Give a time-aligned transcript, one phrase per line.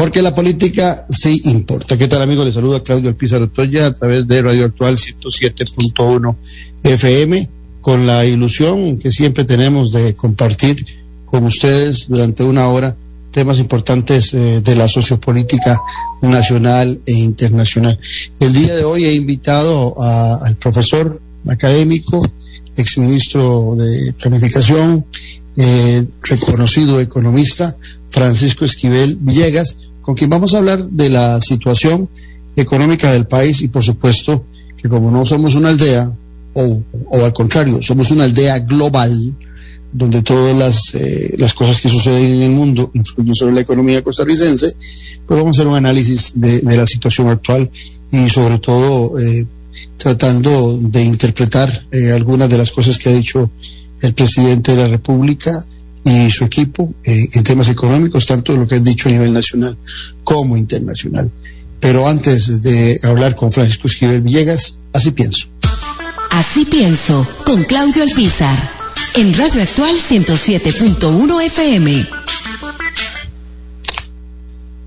[0.00, 1.98] Porque la política sí importa.
[1.98, 2.46] ¿Qué tal amigos?
[2.46, 6.36] Les saluda Claudio Alpizar Otoya a través de Radio Actual 107.1
[6.82, 7.50] FM
[7.82, 10.86] con la ilusión que siempre tenemos de compartir
[11.26, 12.96] con ustedes durante una hora
[13.30, 15.78] temas importantes eh, de la sociopolítica
[16.22, 18.00] nacional e internacional.
[18.40, 22.26] El día de hoy he invitado al profesor académico,
[22.74, 25.04] exministro de Planificación,
[25.58, 27.76] eh, reconocido economista,
[28.08, 32.08] Francisco Esquivel Villegas, con quien vamos a hablar de la situación
[32.56, 34.44] económica del país y por supuesto
[34.76, 36.12] que como no somos una aldea,
[36.52, 39.36] o, al contrario, somos una aldea global,
[39.92, 44.02] donde todas las, eh, las cosas que suceden en el mundo influyen sobre la economía
[44.02, 44.74] costarricense,
[45.28, 47.70] pues vamos a hacer un análisis de, la situación actual
[48.10, 49.46] y sobre todo eh,
[49.96, 53.48] tratando de interpretar eh, algunas de las cosas que ha dicho
[54.02, 55.64] el presidente de la República
[56.04, 59.76] y su equipo eh, en temas económicos, tanto lo que han dicho a nivel nacional
[60.24, 61.30] como internacional.
[61.78, 65.46] Pero antes de hablar con Francisco Esquivel Villegas, así pienso.
[66.30, 68.56] Así pienso, con Claudio Alpizar,
[69.14, 72.06] en Radio Actual 107.1 FM.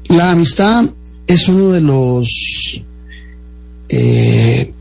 [0.09, 0.85] La amistad
[1.27, 2.83] es uno de los
[3.89, 4.73] eh,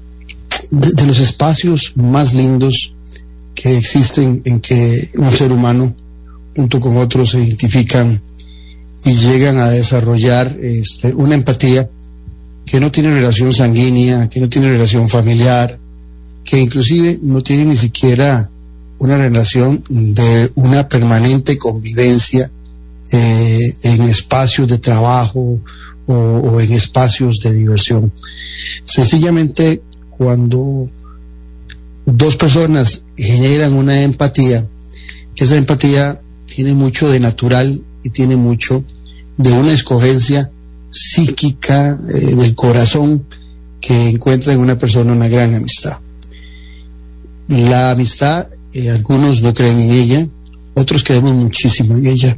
[0.71, 2.95] de los espacios más lindos
[3.55, 5.95] que existen en que un ser humano
[6.55, 8.21] junto con otros se identifican
[9.05, 11.89] y llegan a desarrollar este, una empatía
[12.65, 15.79] que no tiene relación sanguínea, que no tiene relación familiar,
[16.45, 18.49] que inclusive no tiene ni siquiera
[18.99, 22.51] una relación de una permanente convivencia
[23.13, 25.59] eh, en espacios de trabajo
[26.07, 28.13] o, o, en espacios de diversión.
[28.85, 30.89] Sencillamente, cuando
[32.07, 34.65] dos personas generan una empatía,
[35.37, 36.22] esa empatía
[36.55, 38.85] tiene mucho de natural y tiene mucho
[39.37, 40.51] de una escogencia
[40.91, 43.25] psíquica eh, del corazón
[43.81, 45.99] que encuentra en una persona una gran amistad.
[47.49, 50.29] La amistad, eh, algunos no creen en ella,
[50.75, 52.37] otros creemos muchísimo en ella.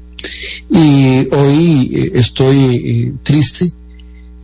[0.71, 3.73] Y hoy eh, estoy triste.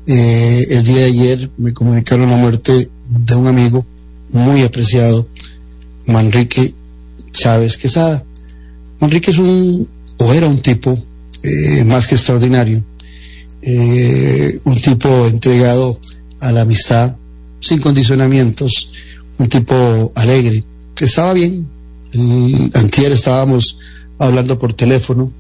[0.06, 3.86] el día de ayer me comunicaron la muerte de un amigo
[4.32, 5.28] muy apreciado,
[6.06, 6.74] Manrique
[7.32, 8.24] Chávez Quesada.
[9.00, 9.88] Enrique es un,
[10.18, 10.96] o era un tipo
[11.42, 12.84] eh, más que extraordinario,
[13.62, 15.98] eh, un tipo entregado
[16.40, 17.16] a la amistad,
[17.60, 18.90] sin condicionamientos,
[19.38, 21.66] un tipo alegre, que estaba bien.
[22.74, 23.78] antier estábamos
[24.18, 25.32] hablando por teléfono,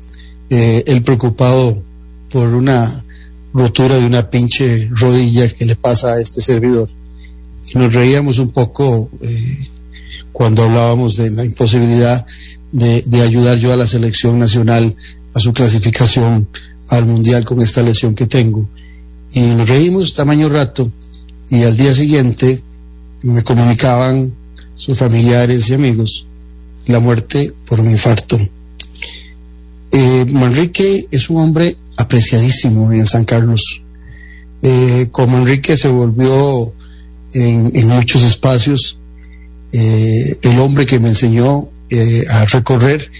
[0.48, 1.82] eh, él preocupado
[2.30, 3.04] por una
[3.52, 6.88] rotura de una pinche rodilla que le pasa a este servidor.
[7.74, 9.10] Nos reíamos un poco
[10.32, 12.24] cuando hablábamos de la imposibilidad
[12.72, 14.94] de, ayudar yo a la selección nacional
[15.34, 16.48] a su clasificación
[16.88, 18.68] al mundial con esta lesión que tengo.
[19.32, 20.92] Y nos reímos tamaño rato
[21.48, 22.60] y al día siguiente
[23.22, 24.34] me comunicaban
[24.74, 26.26] sus familiares y amigos
[26.86, 28.38] la muerte por un infarto.
[29.92, 33.82] Eh, Manrique es un hombre apreciadísimo en San Carlos.
[34.62, 36.72] Eh, como Enrique se volvió
[37.32, 38.98] en, muchos espacios
[39.72, 43.10] eh, el hombre que me enseñó eh, a recorrer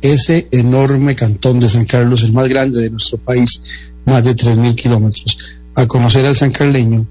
[0.00, 3.62] ese enorme cantón de San Carlos, el más grande de nuestro país,
[4.04, 5.38] más de 3.000 kilómetros,
[5.74, 7.06] a conocer al San Carleño.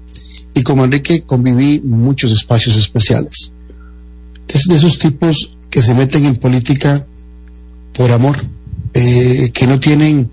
[0.54, 3.52] Y como Enrique conviví muchos espacios especiales.
[4.48, 7.06] Es de esos tipos que se meten en política
[7.92, 8.36] por amor,
[8.94, 10.30] eh, que no tienen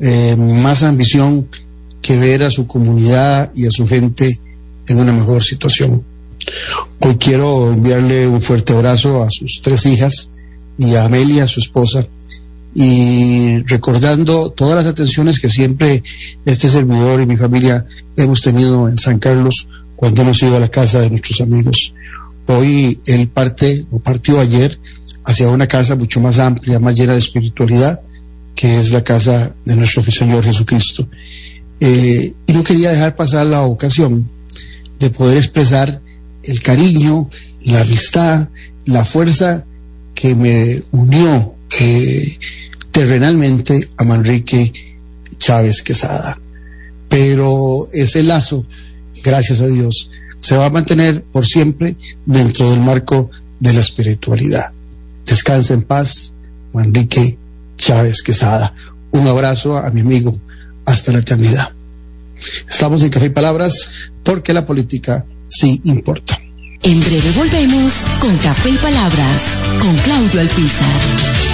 [0.00, 1.48] eh, más ambición
[2.02, 4.38] que ver a su comunidad y a su gente
[4.88, 6.02] en una mejor situación.
[7.00, 10.30] Hoy quiero enviarle un fuerte abrazo a sus tres hijas
[10.78, 12.06] y a Amelia, su esposa,
[12.74, 16.02] y recordando todas las atenciones que siempre
[16.44, 17.86] este servidor y mi familia
[18.16, 21.94] hemos tenido en San Carlos cuando hemos ido a la casa de nuestros amigos.
[22.46, 24.78] Hoy él parte o partió ayer
[25.24, 28.00] hacia una casa mucho más amplia, más llena de espiritualidad,
[28.54, 31.08] que es la casa de nuestro Señor Jesucristo.
[31.80, 34.28] Eh, y no quería dejar pasar la ocasión
[34.98, 36.00] de poder expresar
[36.46, 37.28] el cariño,
[37.64, 38.48] la amistad,
[38.86, 39.64] la fuerza
[40.14, 42.38] que me unió eh,
[42.90, 44.72] terrenalmente a Manrique
[45.38, 46.38] Chávez Quesada.
[47.08, 48.66] Pero ese lazo
[49.24, 51.96] gracias a Dios, se va a mantener por siempre
[52.26, 54.70] dentro del marco de la espiritualidad.
[55.26, 56.34] Descansa en paz,
[56.70, 57.38] Juan Enrique
[57.76, 58.74] Chávez Quesada.
[59.12, 60.38] Un abrazo a mi amigo
[60.84, 61.72] hasta la eternidad.
[62.68, 66.38] Estamos en Café y Palabras porque la política sí importa.
[66.82, 69.42] En breve volvemos con Café y Palabras
[69.80, 71.53] con Claudio Alpizar.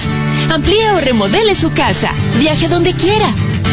[0.53, 2.11] Amplíe o remodele su casa.
[2.39, 3.27] Viaje donde quiera.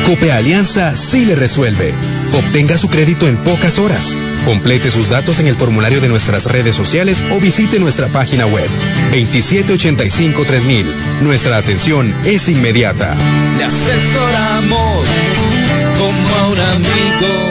[0.05, 1.93] Cope Alianza sí le resuelve.
[2.33, 4.15] Obtenga su crédito en pocas horas.
[4.45, 8.69] Complete sus datos en el formulario de nuestras redes sociales o visite nuestra página web
[9.13, 10.85] 2785-3000.
[11.21, 13.15] Nuestra atención es inmediata.
[13.57, 15.07] Le asesoramos
[15.97, 17.50] como a un amigo.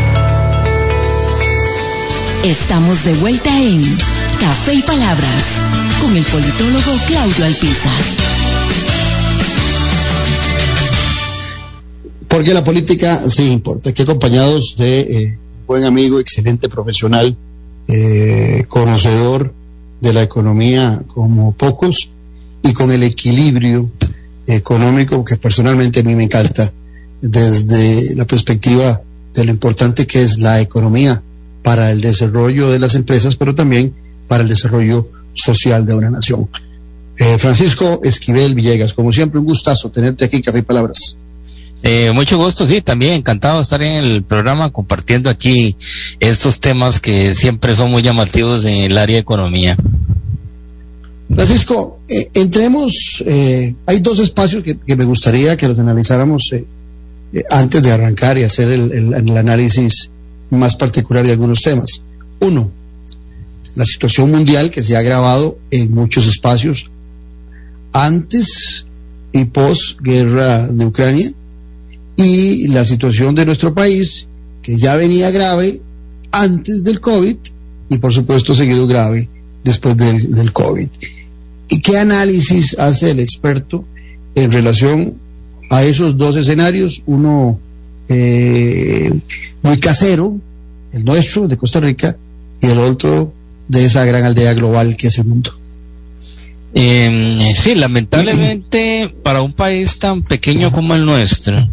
[2.43, 3.83] Estamos de vuelta en
[4.39, 5.43] Café y Palabras
[6.01, 8.01] con el politólogo Claudio Alpizar.
[12.27, 13.91] Porque la política sí importa.
[13.91, 17.37] Aquí acompañados de eh, buen amigo, excelente profesional,
[17.87, 19.53] eh, conocedor
[19.99, 22.09] de la economía como pocos
[22.63, 23.87] y con el equilibrio
[24.47, 26.73] económico que personalmente a mí me encanta
[27.21, 28.99] desde la perspectiva
[29.31, 31.21] de lo importante que es la economía
[31.63, 33.93] para el desarrollo de las empresas, pero también
[34.27, 36.49] para el desarrollo social de una nación.
[37.17, 41.17] Eh, Francisco Esquivel Villegas, como siempre, un gustazo tenerte aquí, Café y Palabras.
[41.83, 45.75] Eh, mucho gusto, sí, también encantado de estar en el programa compartiendo aquí
[46.19, 49.75] estos temas que siempre son muy llamativos en el área de economía.
[51.33, 56.65] Francisco, eh, entremos, eh, hay dos espacios que, que, me gustaría que los analizáramos eh,
[57.49, 60.11] antes de arrancar y hacer el, el, el análisis
[60.51, 62.01] más particular de algunos temas.
[62.39, 62.69] Uno,
[63.75, 66.89] la situación mundial que se ha agravado en muchos espacios
[67.93, 68.85] antes
[69.33, 71.31] y post guerra de Ucrania
[72.17, 74.27] y la situación de nuestro país
[74.61, 75.81] que ya venía grave
[76.31, 77.37] antes del COVID
[77.89, 79.27] y por supuesto seguido grave
[79.63, 80.87] después del, del COVID.
[81.69, 83.85] ¿Y qué análisis hace el experto
[84.35, 85.15] en relación
[85.69, 87.03] a esos dos escenarios?
[87.05, 87.59] Uno
[88.11, 89.11] eh,
[89.61, 90.37] muy casero,
[90.91, 92.17] el nuestro, de Costa Rica,
[92.61, 93.33] y el otro
[93.67, 95.53] de esa gran aldea global que es el mundo.
[96.73, 101.67] Eh, sí, lamentablemente para un país tan pequeño como el nuestro,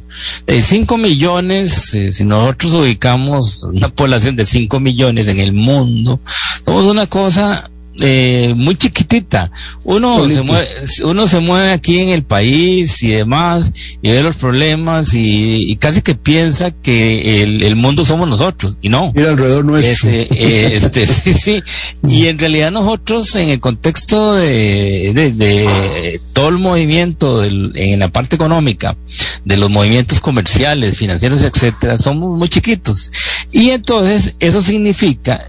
[0.46, 6.20] de 5 millones, eh, si nosotros ubicamos una población de 5 millones en el mundo,
[6.64, 9.50] somos una cosa eh, muy chiquitita.
[9.84, 10.68] Uno se, mueve,
[11.04, 16.02] uno se mueve aquí en el país y demás y ve los problemas y, casi
[16.02, 19.12] que piensa que el, mundo somos nosotros y no.
[19.14, 20.08] Mira alrededor nuestro.
[20.10, 21.62] Este, eh, este, sí, sí.
[22.06, 28.36] Y en realidad nosotros en el contexto de, de, todo el movimiento en la parte
[28.36, 28.96] económica,
[29.44, 33.10] de los movimientos comerciales, financieros, etcétera, somos muy chiquitos.
[33.50, 35.48] Y entonces eso significa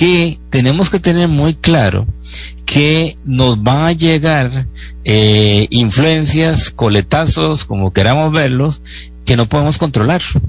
[0.00, 2.06] que tenemos que tener muy claro
[2.64, 4.66] que nos van a llegar
[5.04, 8.80] eh, influencias, coletazos, como queramos verlos,
[9.26, 10.22] que no podemos controlar.
[10.34, 10.40] O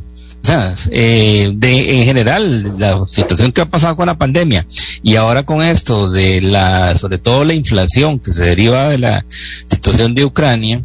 [0.41, 4.65] sea, eh, de, en general, la situación que ha pasado con la pandemia
[5.03, 9.25] y ahora con esto de la, sobre todo la inflación que se deriva de la
[9.67, 10.81] situación de Ucrania,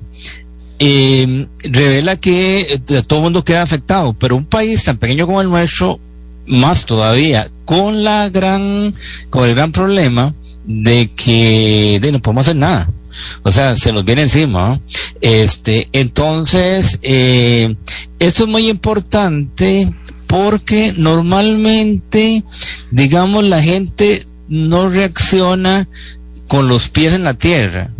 [0.80, 5.50] eh, revela que todo el mundo queda afectado, pero un país tan pequeño como el
[5.50, 6.00] nuestro
[6.48, 8.94] más todavía con la gran,
[9.28, 12.88] con el gran problema de que de no podemos hacer nada.
[13.42, 14.80] O sea, se nos viene encima.
[15.20, 17.74] Este, entonces, eh,
[18.18, 19.92] esto es muy importante
[20.26, 22.42] porque normalmente,
[22.90, 25.88] digamos, la gente no reacciona
[26.48, 27.90] con los pies en la tierra.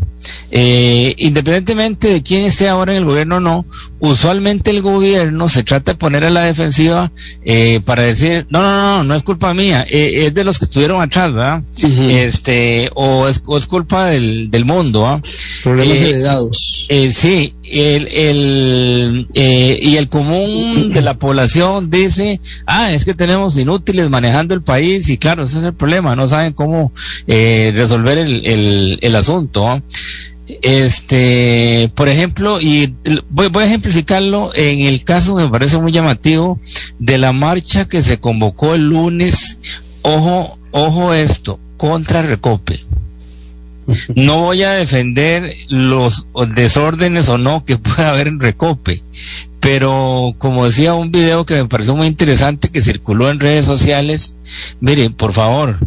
[0.53, 3.67] Eh, independientemente de quién esté ahora en el gobierno o no,
[3.99, 7.11] usualmente el gobierno se trata de poner a la defensiva
[7.45, 10.67] eh, para decir, no, no, no, no es culpa mía, eh, es de los que
[10.67, 11.63] estuvieron atrás, ¿verdad?
[12.09, 15.21] Este, o es, culpa del, del mundo, ¿ah?
[15.65, 16.87] Problemas heredados.
[17.13, 24.09] sí, el, el y el común de la población dice, ah, es que tenemos inútiles
[24.09, 26.93] manejando el país y claro, ese es el problema, no saben cómo
[27.27, 29.69] resolver el, el, el asunto.
[29.69, 29.83] ¿ah?
[30.63, 32.95] Este, por ejemplo, y
[33.31, 36.61] voy, a ejemplificarlo en el caso que me parece muy llamativo
[37.01, 39.59] de la marcha que se convocó el lunes,
[40.03, 42.85] ojo, ojo esto, contra Recope.
[44.15, 49.03] No voy a defender los desórdenes o no que pueda haber en Recope,
[49.59, 54.37] pero como decía un video que me pareció muy interesante que circuló en redes sociales,
[54.79, 55.79] miren, por favor,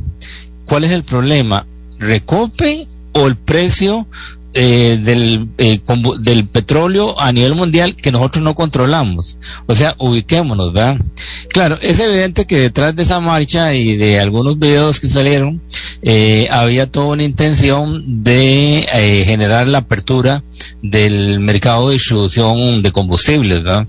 [0.66, 1.66] ¿cuál es el problema?
[1.98, 4.08] ¿Recope o el precio
[4.56, 5.80] eh, del, eh,
[6.22, 9.38] del petróleo a nivel mundial que nosotros no controlamos.
[9.68, 10.98] O sea, ubiquémonos, ¿verdad?
[11.50, 15.62] Claro, es evidente que detrás de esa marcha y de algunos videos que salieron,
[16.02, 18.88] eh, había toda una intención de
[19.26, 20.44] generar la apertura
[20.82, 23.88] del mercado de distribución de combustibles, ¿verdad?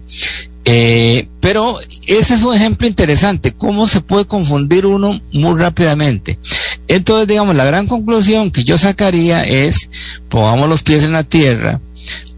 [1.40, 6.38] pero ese es un ejemplo interesante, cómo se puede confundir uno muy rápidamente.
[6.90, 9.88] Entonces, digamos, la gran conclusión que yo sacaría es,
[10.28, 11.80] pongamos los pies en la tierra,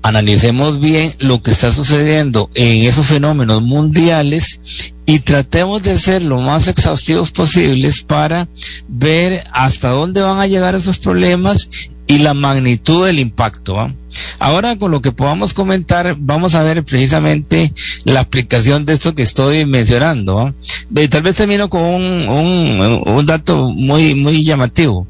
[0.02, 6.42] analicemos bien lo que está sucediendo en esos fenómenos mundiales y tratemos de ser lo
[6.42, 8.46] más exhaustivos posibles para
[8.88, 11.70] ver hasta dónde van a llegar esos problemas
[12.06, 13.90] y la magnitud del impacto.
[14.38, 17.72] Ahora con lo que podamos comentar, vamos a ver precisamente
[18.04, 20.54] la aplicación de esto que estoy mencionando.
[21.10, 25.06] tal vez termino con un, un, un dato muy, muy llamativo.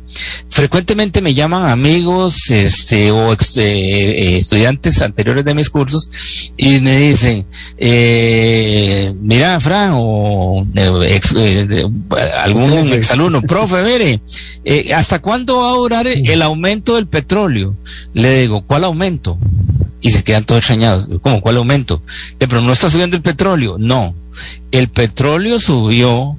[0.53, 6.11] Frecuentemente me llaman amigos este o eh, estudiantes anteriores de mis cursos
[6.59, 7.47] y me dicen
[7.79, 11.87] eh, mira Fran o eh, eh,
[12.45, 14.21] algún exalumno profe mire
[14.95, 17.75] hasta cuándo va a durar el aumento del petróleo
[18.13, 19.39] le digo cuál aumento
[20.01, 22.03] y se quedan todos extrañados ¿cómo cuál aumento
[22.39, 24.15] pero no está subiendo el petróleo no
[24.71, 26.37] el petróleo subió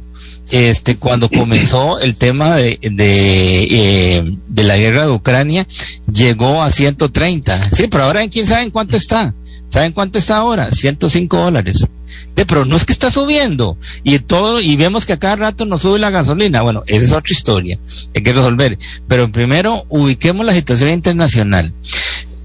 [0.51, 5.65] este, cuando comenzó el tema de, de, eh, de, la guerra de Ucrania,
[6.11, 7.71] llegó a 130.
[7.71, 9.33] Sí, pero ahora quién sabe en cuánto está.
[9.69, 10.71] ¿Saben cuánto está ahora?
[10.71, 11.87] 105 dólares.
[12.35, 15.81] pero no es que está subiendo y todo y vemos que a cada rato nos
[15.81, 16.61] sube la gasolina.
[16.61, 17.79] Bueno, esa es otra historia.
[18.13, 18.77] Hay que resolver.
[19.07, 21.73] Pero primero ubiquemos la situación internacional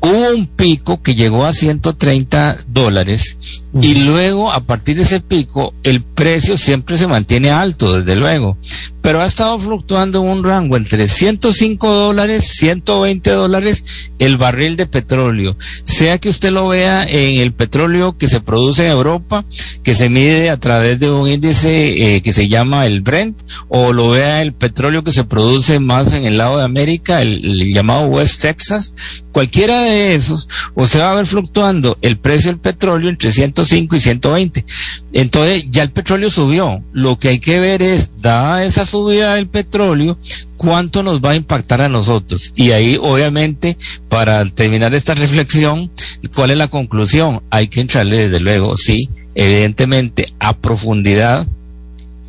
[0.01, 5.75] hubo un pico que llegó a 130 dólares y luego a partir de ese pico
[5.83, 8.57] el precio siempre se mantiene alto, desde luego,
[9.03, 14.87] pero ha estado fluctuando en un rango entre 105 dólares, 120 dólares el barril de
[14.87, 19.45] petróleo, sea que usted lo vea en el petróleo que se produce en Europa,
[19.83, 23.93] que se mide a través de un índice eh, que se llama el Brent, o
[23.93, 28.07] lo vea el petróleo que se produce más en el lado de América, el llamado
[28.07, 28.95] West Texas,
[29.39, 34.01] cualquiera de esos, usted va a ver fluctuando el precio del petróleo entre 105 y
[34.01, 34.65] 120.
[35.13, 36.83] Entonces, ya el petróleo subió.
[36.93, 40.19] Lo que hay que ver es, dada esa subida del petróleo,
[40.57, 42.53] cuánto nos va a impactar a nosotros.
[42.57, 43.77] Y ahí, obviamente,
[44.09, 45.89] para terminar esta reflexión,
[46.35, 47.41] ¿cuál es la conclusión?
[47.51, 51.47] Hay que entrarle, desde luego, sí, evidentemente, a profundidad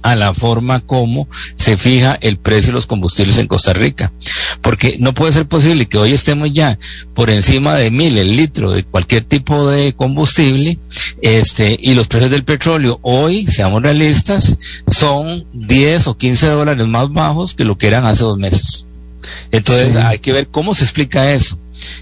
[0.01, 4.12] a la forma como se fija el precio de los combustibles en Costa Rica.
[4.62, 6.77] Porque no puede ser posible que hoy estemos ya
[7.13, 10.77] por encima de mil el litro de cualquier tipo de combustible,
[11.22, 17.12] este, y los precios del petróleo hoy, seamos realistas, son 10 o 15 dólares más
[17.12, 18.86] bajos que lo que eran hace dos meses.
[19.51, 21.58] Entonces hay que ver cómo se explica eso.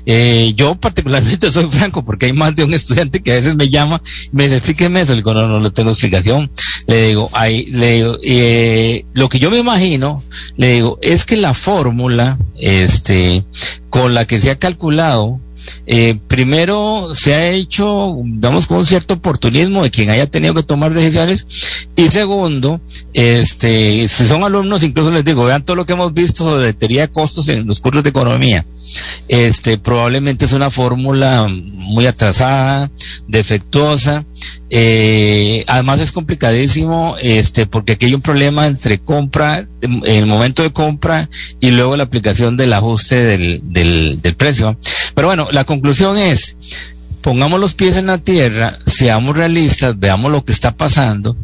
[0.06, 3.70] Eh, yo particularmente soy franco porque hay más de un estudiante que a veces me
[3.70, 4.02] llama
[4.32, 5.14] y me dice, explíqueme eso.
[5.14, 6.50] Le digo, no, no, no tengo explicación.
[6.88, 10.24] Le digo, ahí, le digo, eh, lo que yo me imagino,
[10.56, 13.44] le digo, es que la fórmula, este,
[13.90, 15.40] con la que se ha calculado
[15.86, 20.64] eh, primero se ha hecho, digamos, con un cierto oportunismo de quien haya tenido que
[20.64, 21.48] tomar decisiones.
[21.96, 22.82] Y segundo,
[23.14, 27.02] este, si son alumnos, incluso les digo, vean todo lo que hemos visto sobre teoría
[27.02, 28.66] de costos en los cursos de economía.
[29.28, 32.90] Este, probablemente es una fórmula muy atrasada,
[33.28, 34.26] defectuosa.
[34.70, 40.64] Eh, además es complicadísimo, este, porque aquí hay un problema entre compra, en el momento
[40.64, 44.78] de compra y luego la aplicación del ajuste del, del, del precio.
[45.18, 46.58] Pero bueno, la conclusión es,
[47.22, 51.36] pongamos los pies en la tierra, seamos realistas, veamos lo que está pasando,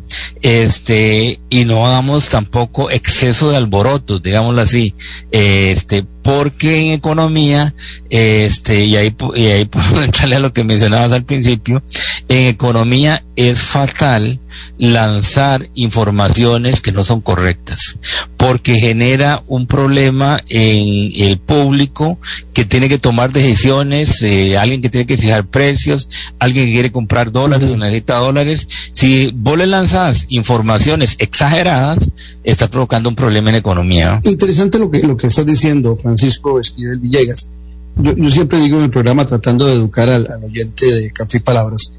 [0.43, 4.93] este, y no hagamos tampoco exceso de alborotos, digámoslo así,
[5.31, 7.75] este, porque en economía,
[8.09, 11.83] este, y ahí, y ahí puedo entrarle a lo que mencionabas al principio,
[12.29, 14.39] en economía es fatal
[14.77, 17.99] lanzar informaciones que no son correctas,
[18.37, 22.19] porque genera un problema en el público
[22.53, 26.91] que tiene que tomar decisiones, eh, alguien que tiene que fijar precios, alguien que quiere
[26.91, 28.67] comprar dólares o necesita dólares.
[28.91, 32.11] Si vos le lanzas informaciones exageradas,
[32.43, 34.21] está provocando un problema en economía.
[34.23, 37.49] Interesante lo que, lo que estás diciendo, Francisco Esquivel Villegas.
[37.95, 41.37] Yo, yo, siempre digo en el programa, tratando de educar al, al oyente de Café
[41.37, 41.91] y Palabras,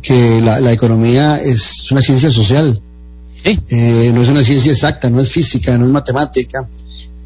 [0.00, 2.80] que la, la economía es una ciencia social.
[3.42, 3.58] Sí.
[3.70, 6.68] Eh, no es una ciencia exacta, no es física, no es matemática.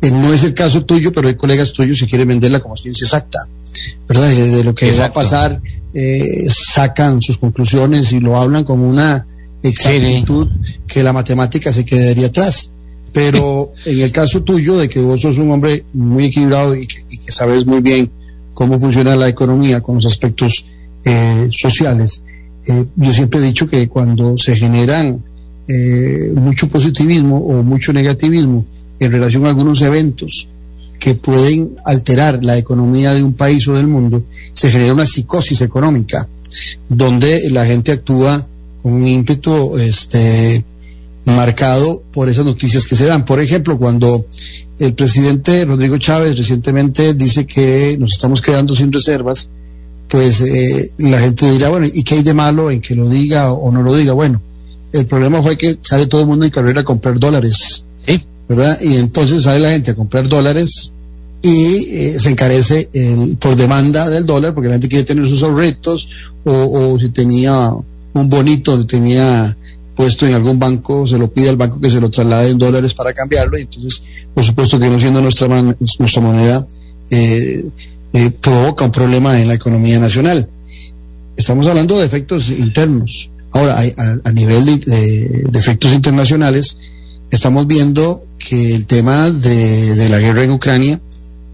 [0.03, 3.05] Eh, no es el caso tuyo, pero hay colegas tuyos que quieren venderla como ciencia
[3.05, 3.39] exacta.
[4.09, 4.29] ¿Verdad?
[4.29, 5.03] De, de lo que Exacto.
[5.03, 9.27] va a pasar, eh, sacan sus conclusiones y lo hablan como una
[9.63, 10.49] exactitud
[10.87, 12.73] que la matemática se quedaría atrás.
[13.17, 17.03] Pero en el caso tuyo, de que vos sos un hombre muy equilibrado y que,
[17.33, 18.11] sabes muy bien
[18.53, 20.67] cómo funciona la economía con los aspectos
[21.03, 22.25] eh, sociales,
[22.69, 25.19] eh, yo siempre he dicho que cuando se generan
[25.67, 28.67] eh, mucho positivismo o mucho negativismo
[29.01, 30.49] en relación a algunos eventos
[30.99, 35.63] que pueden alterar la economía de un país o del mundo, se genera una psicosis
[35.63, 36.29] económica,
[36.87, 38.47] donde la gente actúa
[38.83, 40.63] con un ímpetu este,
[41.27, 43.25] marcado por esas noticias que se dan.
[43.25, 44.27] Por ejemplo, cuando
[44.79, 49.51] el presidente Rodrigo Chávez recientemente dice que nos estamos quedando sin reservas,
[50.09, 53.53] pues eh, la gente dirá, bueno, ¿y qué hay de malo en que lo diga
[53.53, 54.13] o no lo diga?
[54.13, 54.41] Bueno,
[54.93, 58.23] el problema fue que sale todo el mundo en carrera a comprar dólares, Sí.
[58.49, 58.79] ¿verdad?
[58.81, 60.93] Y entonces sale la gente a comprar dólares
[61.43, 65.43] y eh, se encarece el, por demanda del dólar porque la gente quiere tener sus
[65.43, 66.09] ahorritos
[66.45, 67.73] o, o si tenía
[68.15, 69.57] un bonito, lo tenía
[69.97, 72.93] puesto en algún banco, se lo pide al banco que se lo traslade en dólares
[72.95, 74.03] para cambiarlo y entonces,
[74.35, 76.67] por supuesto que no siendo nuestra, man- nuestra moneda,
[77.11, 77.65] eh,
[78.13, 80.49] eh, provoca un problema en la economía nacional.
[81.37, 83.31] Estamos hablando de efectos internos.
[83.53, 83.81] Ahora,
[84.25, 86.77] a, nivel de, efectos internacionales,
[87.31, 91.01] estamos viendo que el tema de, de la guerra en Ucrania,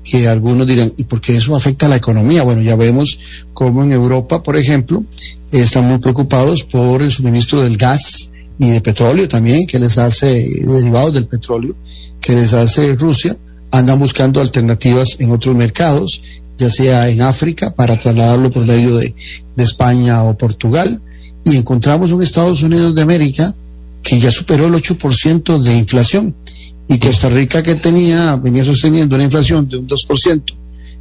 [0.02, 2.42] que algunos dirán, ¿y por qué eso afecta a la economía?
[2.42, 5.04] Bueno, ya vemos cómo en Europa, por ejemplo,
[5.52, 8.31] están muy preocupados por el suministro del gas
[8.62, 11.74] y de petróleo también, que les hace, derivados del petróleo,
[12.20, 13.36] que les hace Rusia,
[13.72, 16.22] andan buscando alternativas en otros mercados,
[16.58, 19.12] ya sea en África, para trasladarlo por medio de,
[19.56, 21.02] de España o Portugal,
[21.44, 23.52] y encontramos un Estados Unidos de América
[24.00, 26.32] que ya superó el 8% de inflación,
[26.88, 30.54] y Costa Rica que tenía, venía sosteniendo una inflación de un 2%,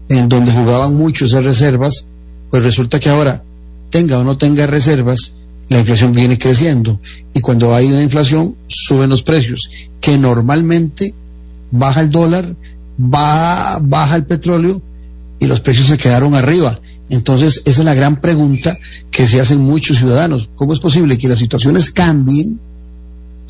[0.10, 2.08] en donde jugaban mucho esas reservas,
[2.50, 3.44] pues resulta que ahora,
[3.92, 5.36] tenga o no tenga reservas,
[5.72, 7.00] la inflación viene creciendo.
[7.34, 9.70] Y cuando hay una inflación, suben los precios,
[10.02, 11.14] que normalmente
[11.72, 12.58] baja el dólar,
[12.98, 14.82] baja, baja el petróleo
[15.40, 16.78] y los precios se quedaron arriba.
[17.10, 18.76] Entonces, esa es la gran pregunta
[19.12, 20.50] que se hacen muchos ciudadanos.
[20.56, 22.60] ¿Cómo es posible que las situaciones cambien,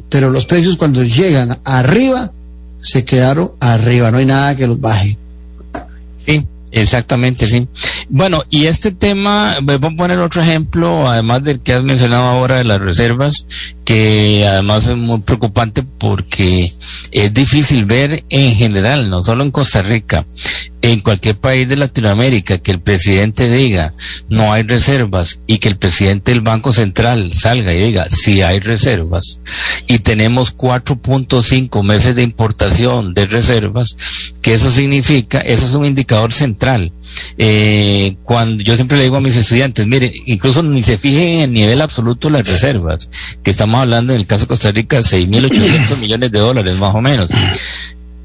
[0.08, 2.32] pero los precios cuando llegan arriba,
[2.82, 4.12] se quedaron arriba?
[4.12, 5.18] No hay nada que los baje.
[6.24, 7.68] Sí, Exactamente, sí.
[8.14, 12.58] Bueno, y este tema, voy a poner otro ejemplo, además del que has mencionado ahora
[12.58, 13.48] de las reservas,
[13.86, 16.70] que además es muy preocupante porque
[17.12, 20.26] es difícil ver en general, no solo en Costa Rica,
[20.82, 23.94] en cualquier país de Latinoamérica que el presidente diga
[24.30, 28.60] no hay reservas y que el presidente del Banco Central salga y diga sí hay
[28.60, 29.42] reservas
[29.88, 33.96] y tenemos 4.5 meses de importación de reservas,
[34.42, 36.94] que eso significa, eso es un indicador central.
[37.38, 41.40] Eh, cuando yo siempre le digo a mis estudiantes, mire, incluso ni se fijen en
[41.42, 43.10] el nivel absoluto de las reservas,
[43.44, 47.02] que estamos hablando en el caso de Costa Rica, 6.800 millones de dólares más o
[47.02, 47.28] menos.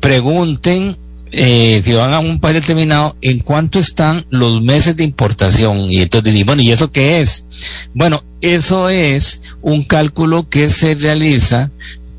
[0.01, 0.97] Pregunten
[1.33, 5.91] eh, si van a un país determinado, ¿en cuánto están los meses de importación?
[5.91, 7.47] Y entonces, bueno, ¿y eso qué es?
[7.95, 11.71] Bueno, eso es un cálculo que se realiza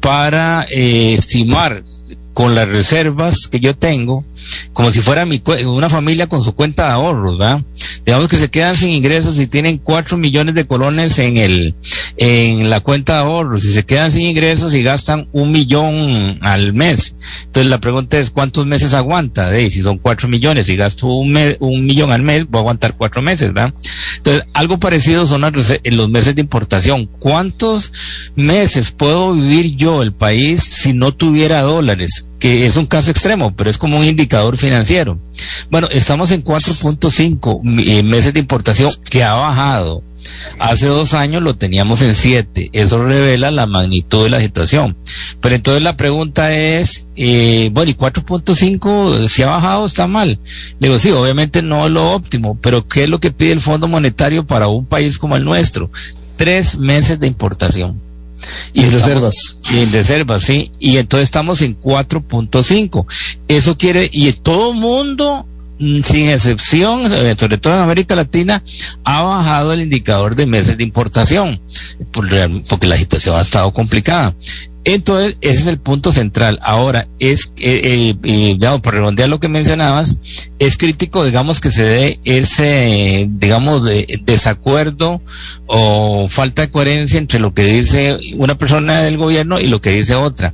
[0.01, 1.83] para eh, estimar
[2.33, 4.23] con las reservas que yo tengo,
[4.71, 7.63] como si fuera mi una familia con su cuenta de ahorros, ¿verdad?
[8.05, 11.73] Digamos que se quedan sin ingresos y tienen cuatro millones de colones en el
[12.17, 16.73] en la cuenta de ahorros y se quedan sin ingresos y gastan un millón al
[16.73, 17.15] mes.
[17.45, 21.37] Entonces la pregunta es cuántos meses aguanta, de si son cuatro millones y gasto un,
[21.59, 23.73] un millón al mes, voy a aguantar cuatro meses, ¿verdad?
[24.17, 27.05] Entonces, algo parecido son los meses de importación.
[27.05, 27.93] ¿Cuántos
[28.35, 32.29] meses puedo vivir yo el país si no tuviera dólares?
[32.39, 35.17] Que es un caso extremo, pero es como un indicador financiero.
[35.69, 40.03] Bueno, estamos en 4.5 eh, meses de importación que ha bajado.
[40.59, 42.69] Hace dos años lo teníamos en 7.
[42.73, 44.97] Eso revela la magnitud de la situación.
[45.41, 50.39] Pero entonces la pregunta es, eh, bueno, ¿y 4.5 si ha bajado está mal?
[50.79, 53.61] Le digo, sí, obviamente no es lo óptimo, pero ¿qué es lo que pide el
[53.61, 55.91] Fondo Monetario para un país como el nuestro?
[56.37, 58.01] Tres meses de importación.
[58.73, 59.61] Y, reservas.
[59.73, 60.71] Y en reservas, sí.
[60.79, 63.05] Y entonces estamos en 4.5.
[63.47, 65.47] Eso quiere, y todo mundo
[65.79, 68.63] sin excepción, eh, sobre todo en América Latina,
[69.03, 71.59] ha bajado el indicador de meses de importación,
[72.11, 74.35] porque la situación ha estado complicada.
[74.89, 76.59] Entonces, ese es el punto central.
[76.63, 80.17] Ahora, es, eh, eh, digamos, por redondear lo que mencionabas,
[80.59, 85.21] es crítico, digamos, que se dé ese, digamos, de, desacuerdo
[85.65, 89.91] o falta de coherencia entre lo que dice una persona del gobierno y lo que
[89.91, 90.53] dice otra.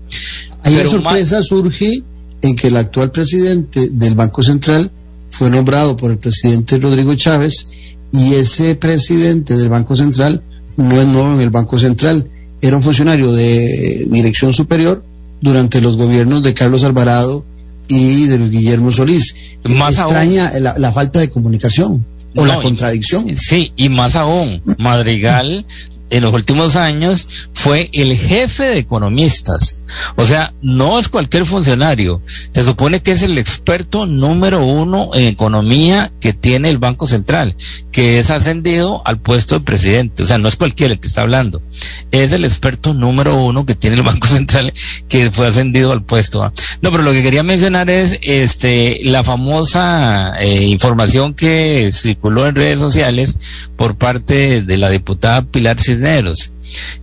[0.63, 2.01] Ahí la sorpresa surge
[2.41, 4.91] en que el actual presidente del Banco Central
[5.33, 7.65] fue nombrado por el presidente Rodrigo Chávez
[8.11, 10.43] y ese presidente del Banco Central
[10.77, 12.29] no es nuevo en el Banco Central,
[12.61, 15.03] era un funcionario de dirección superior
[15.41, 17.43] durante los gobiernos de Carlos Alvarado
[17.87, 19.57] y de Guillermo Solís.
[19.63, 23.35] Más extraña la, falta de comunicación o la contradicción.
[23.35, 25.65] Sí, y más aún, Madrigal
[26.13, 29.81] en los últimos años fue el jefe de economistas.
[30.15, 32.21] O sea, no es cualquier funcionario.
[32.51, 37.55] Se supone que es el experto número uno en economía que tiene el Banco Central,
[37.91, 40.21] que es ascendido al puesto de presidente.
[40.21, 41.63] O sea, no es cualquiera el que está hablando.
[42.11, 44.71] Es el experto número uno que tiene el Banco Central
[45.09, 46.53] que fue ascendido al puesto.
[46.83, 52.53] No, pero lo que quería mencionar es este la famosa eh, información que circuló en
[52.53, 53.37] redes sociales
[53.75, 56.02] por parte de la diputada Pilar Cisneros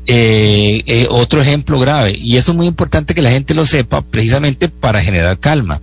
[0.07, 4.03] eh, eh, otro ejemplo grave, y eso es muy importante que la gente lo sepa
[4.03, 5.83] precisamente para generar calma.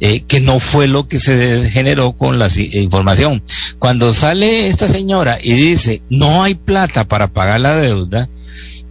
[0.00, 3.42] Eh, que no fue lo que se generó con la información.
[3.78, 8.28] Cuando sale esta señora y dice, no hay plata para pagar la deuda,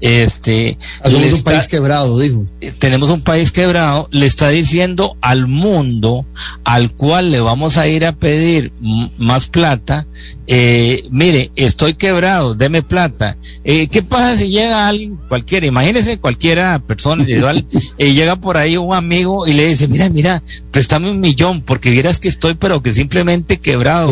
[0.03, 2.45] este, tenemos un país quebrado, dijo.
[2.77, 6.25] Tenemos un país quebrado, le está diciendo al mundo
[6.65, 8.73] al cual le vamos a ir a pedir
[9.17, 10.05] más plata,
[10.45, 13.37] eh, mire, estoy quebrado, deme plata.
[13.63, 15.67] Eh, ¿Qué pasa si llega alguien cualquiera?
[15.67, 17.65] Imagínese cualquiera persona individual,
[17.97, 21.61] y eh, llega por ahí un amigo y le dice, mira, mira, préstame un millón,
[21.61, 24.11] porque vieras que estoy, pero que simplemente quebrado.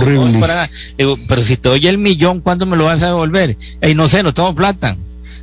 [1.27, 3.58] pero si te doy el millón, ¿cuándo me lo vas a devolver?
[3.86, 4.95] Y no sé, no tengo plata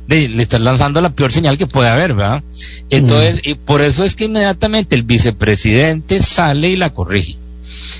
[0.09, 2.43] le estás lanzando la peor señal que puede haber, ¿verdad?
[2.89, 7.37] Entonces, y por eso es que inmediatamente el vicepresidente sale y la corrige.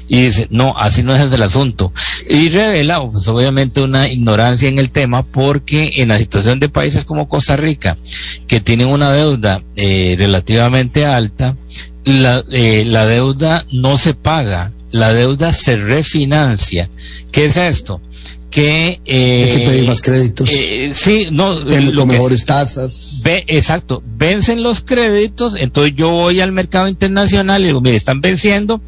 [0.07, 1.93] Y dice, no, así no es el asunto.
[2.27, 7.05] Y revela, pues, obviamente, una ignorancia en el tema, porque en la situación de países
[7.05, 7.95] como Costa Rica,
[8.47, 11.55] que tienen una deuda eh, relativamente alta,
[12.05, 16.89] la, eh, la deuda no se paga, la deuda se refinancia.
[17.31, 18.01] ¿Qué es esto?
[18.49, 20.49] Que eh, hay que pedir más créditos.
[20.51, 21.53] eh, sí no
[21.95, 23.21] con mejores tasas.
[23.23, 28.21] ve, exacto vencen los créditos entonces yo voy al mercado internacional y digo mire están
[28.21, 28.81] venciendo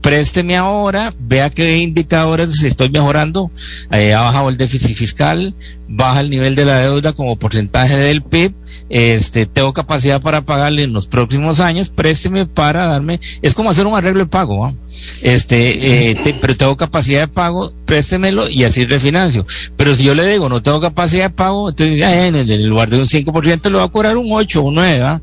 [0.00, 3.50] présteme ahora, vea qué indicadores estoy mejorando,
[3.92, 5.54] eh, ha bajado el déficit fiscal,
[5.88, 8.54] baja el nivel de la deuda como porcentaje del PIB,
[8.90, 13.86] este, tengo capacidad para pagarle en los próximos años, présteme para darme, es como hacer
[13.86, 14.74] un arreglo de pago,
[15.22, 19.46] este, eh, pero tengo capacidad de pago, préstemelo y así refinancio.
[19.76, 23.06] Pero si yo le digo no tengo capacidad de pago, entonces en, lugar de un
[23.06, 25.20] 5% le va a cobrar un 8 o un 9,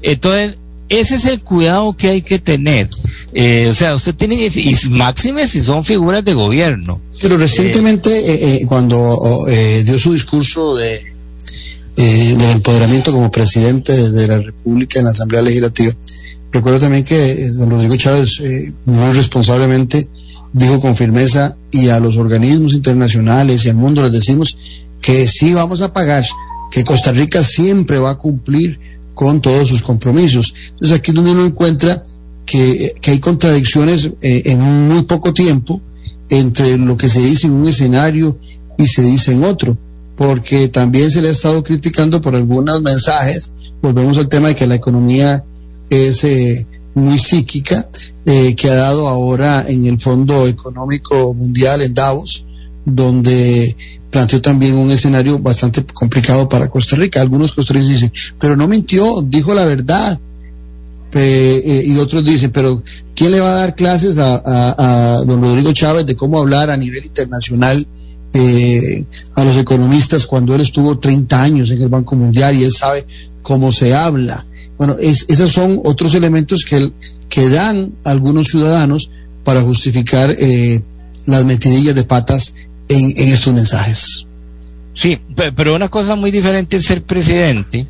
[0.00, 0.56] Entonces,
[0.88, 2.88] ese es el cuidado que hay que tener.
[3.34, 7.00] Eh, o sea, usted tiene, y máximes si son figuras de gobierno.
[7.20, 11.13] Pero recientemente, eh, cuando oh, dio su discurso de
[11.96, 15.92] eh, del empoderamiento como presidente de la República en la Asamblea Legislativa.
[16.54, 20.08] Recuerdo también que eh, don Rodrigo Chávez eh, muy responsablemente
[20.52, 24.56] dijo con firmeza y a los organismos internacionales y al mundo les decimos
[25.00, 26.24] que sí vamos a pagar,
[26.70, 28.78] que Costa Rica siempre va a cumplir
[29.14, 30.54] con todos sus compromisos.
[30.70, 32.02] Entonces aquí es donde uno encuentra
[32.46, 35.80] que, que hay contradicciones eh, en muy poco tiempo
[36.30, 38.38] entre lo que se dice en un escenario
[38.78, 39.76] y se dice en otro
[40.16, 43.52] porque también se le ha estado criticando por algunos mensajes.
[43.82, 45.44] Volvemos al tema de que la economía
[45.90, 47.88] es eh, muy psíquica,
[48.24, 52.44] eh, que ha dado ahora en el Fondo Económico Mundial en Davos,
[52.84, 53.76] donde
[54.10, 57.20] planteó también un escenario bastante complicado para Costa Rica.
[57.20, 60.18] Algunos costarricenses dicen, pero no mintió, dijo la verdad.
[61.16, 62.82] Eh, y otros dicen, pero
[63.14, 67.04] ¿quién le va a dar clases a don Rodrigo Chávez de cómo hablar a nivel
[67.04, 67.86] internacional?
[68.34, 72.72] Eh, a los economistas cuando él estuvo 30 años en el Banco Mundial y él
[72.72, 73.06] sabe
[73.42, 74.44] cómo se habla.
[74.76, 76.90] Bueno, es, esos son otros elementos que,
[77.28, 79.10] que dan algunos ciudadanos
[79.44, 80.82] para justificar eh,
[81.26, 82.54] las metidillas de patas
[82.88, 84.26] en, en, estos mensajes.
[84.94, 85.20] Sí,
[85.56, 87.86] pero una cosa muy diferente es ser presidente,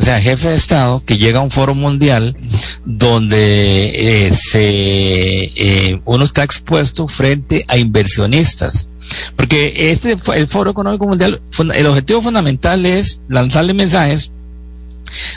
[0.00, 2.36] o sea, jefe de Estado, que llega a un foro mundial
[2.84, 8.88] donde eh, eh, uno está expuesto frente a inversionistas
[9.36, 11.40] porque este el Foro Económico Mundial,
[11.74, 14.32] el objetivo fundamental es lanzarle mensajes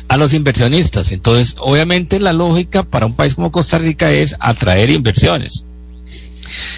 [0.08, 1.12] a los inversionistas.
[1.12, 5.66] Entonces, obviamente la lógica para un país como Costa Rica es atraer inversiones.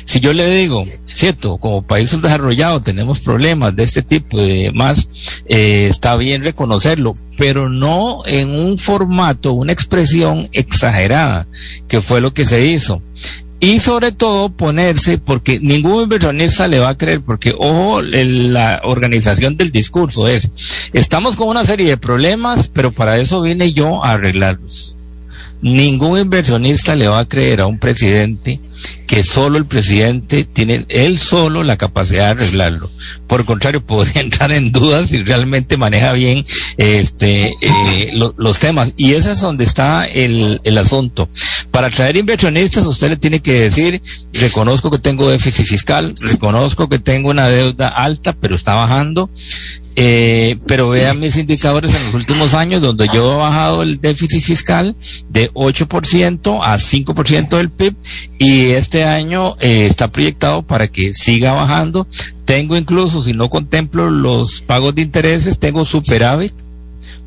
[0.06, 5.08] Si yo le digo, cierto, como país desarrollado tenemos problemas de este tipo y demás,
[5.48, 11.48] eh, está bien reconocerlo, pero no en un formato, una expresión exagerada,
[11.88, 13.02] que fue lo que se hizo
[13.60, 19.58] y sobre todo ponerse, porque ningún inversionista le va a creer, porque ojo, la organización
[19.58, 20.52] del discurso es,
[20.94, 24.98] estamos con una serie de problemas, pero para eso vine yo a arreglarlos.
[25.62, 28.60] Ningún inversionista le va a creer a un presidente
[29.08, 32.90] que solo el presidente tiene él solo la capacidad de arreglarlo.
[33.28, 36.46] Por el contrario, podría entrar en dudas si realmente maneja bien
[36.78, 38.94] este eh, los temas.
[38.98, 41.30] Y ese es donde está el, asunto.
[41.72, 44.02] Para atraer inversionistas, usted le tiene que decir,
[44.34, 49.30] reconozco que tengo déficit fiscal, reconozco que tengo una deuda alta, pero está bajando.
[49.98, 54.44] Eh, pero vean mis indicadores en los últimos años donde yo he bajado el déficit
[54.44, 54.94] fiscal
[55.30, 57.96] de 8% a 5% del PIB
[58.38, 62.08] y este año eh, está proyectado para que siga bajando.
[62.46, 66.54] Tengo incluso, si no contemplo los pagos de intereses, tengo superávit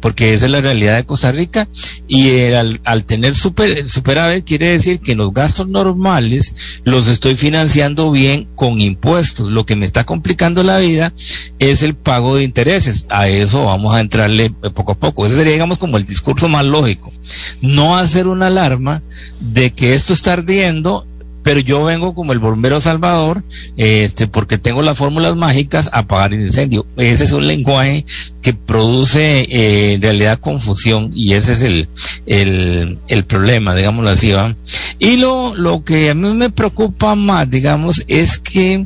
[0.00, 1.68] porque esa es la realidad de Costa Rica
[2.06, 8.48] y al, tener super, superávit quiere decir que los gastos normales los estoy financiando bien
[8.54, 9.48] con impuestos.
[9.48, 11.12] Lo que me está complicando la vida
[11.58, 13.06] es el pago de intereses.
[13.08, 15.26] A eso vamos a entrarle poco a poco.
[15.26, 17.12] Ese sería, digamos, como el discurso más lógico.
[17.60, 19.02] No hacer una alarma
[19.40, 21.06] de que esto está ardiendo
[21.48, 23.42] pero yo vengo como el bombero salvador,
[23.78, 26.84] este, porque tengo las fórmulas mágicas a apagar el incendio.
[26.98, 28.04] Ese es un lenguaje
[28.42, 31.88] que produce eh, en realidad confusión y ese es el,
[32.26, 34.54] el, el problema, digámoslo así, ¿va?
[34.98, 38.84] Y lo, lo que a mí me preocupa más, digamos, es que,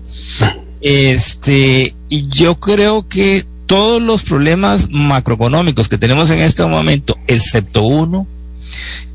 [0.83, 8.29] este, yo creo que todos los problemas macroeconómicos que tenemos en este momento, excepto uno,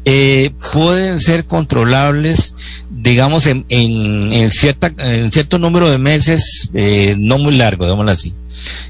[0.10, 7.38] eh, pueden ser controlables, digamos, en, en, cierta, en cierto número de meses, eh, no
[7.38, 8.34] muy largo, digámoslo así.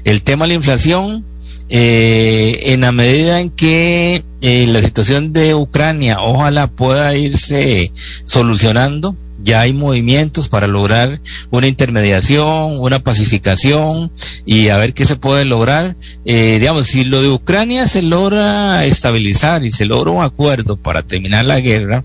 [0.04, 1.24] El tema de la inflación,
[1.70, 7.90] eh, en la medida en que la situación de Ucrania ojalá pueda irse
[8.22, 11.20] solucionando, ya hay movimientos para lograr
[11.50, 14.10] una intermediación, una pacificación
[14.44, 15.96] y a ver qué se puede lograr.
[16.24, 21.02] Eh, digamos, si lo de Ucrania se logra estabilizar y se logra un acuerdo para
[21.02, 22.02] terminar la guerra,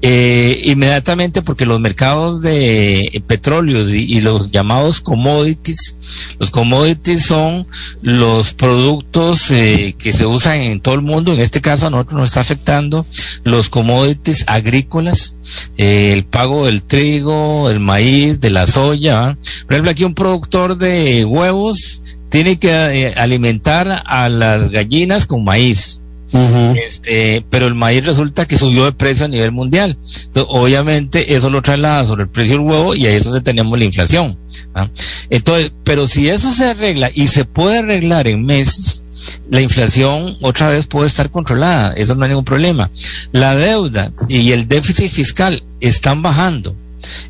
[0.00, 5.98] eh, inmediatamente porque los mercados de petróleo y, los llamados commodities,
[6.38, 7.66] los commodities son
[8.02, 12.20] los productos eh, que se usan en todo el mundo, en este caso a nosotros
[12.20, 13.04] nos está afectando
[13.42, 15.40] los commodities agrícolas,
[15.78, 19.36] eh, el pago del trigo, el maíz, de la soya.
[19.64, 26.02] Por ejemplo, aquí un productor de huevos tiene que alimentar a las gallinas con maíz
[26.32, 29.96] este, pero el maíz resulta que subió de precio a nivel mundial.
[30.26, 33.78] Entonces, obviamente, eso lo traslada sobre el precio del huevo y ahí es donde tenemos
[33.78, 34.38] la inflación.
[34.74, 34.88] ¿ah?
[35.30, 39.04] Entonces, pero si eso se arregla y se puede arreglar en meses,
[39.50, 42.90] la inflación otra vez puede estar controlada, eso no hay ningún problema.
[43.32, 46.74] La deuda y el déficit fiscal están bajando.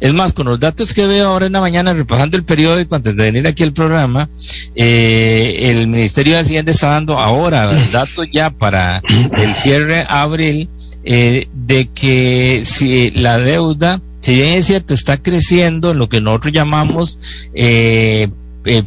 [0.01, 3.17] Es más, con los datos que veo ahora en la mañana, repasando el periódico antes
[3.17, 4.29] de venir aquí al programa,
[4.75, 10.69] eh, el Ministerio de Hacienda está dando ahora datos ya para el cierre abril
[11.05, 16.21] eh, de que si la deuda, si bien es cierto, está creciendo en lo que
[16.21, 17.19] nosotros llamamos
[17.55, 18.29] eh,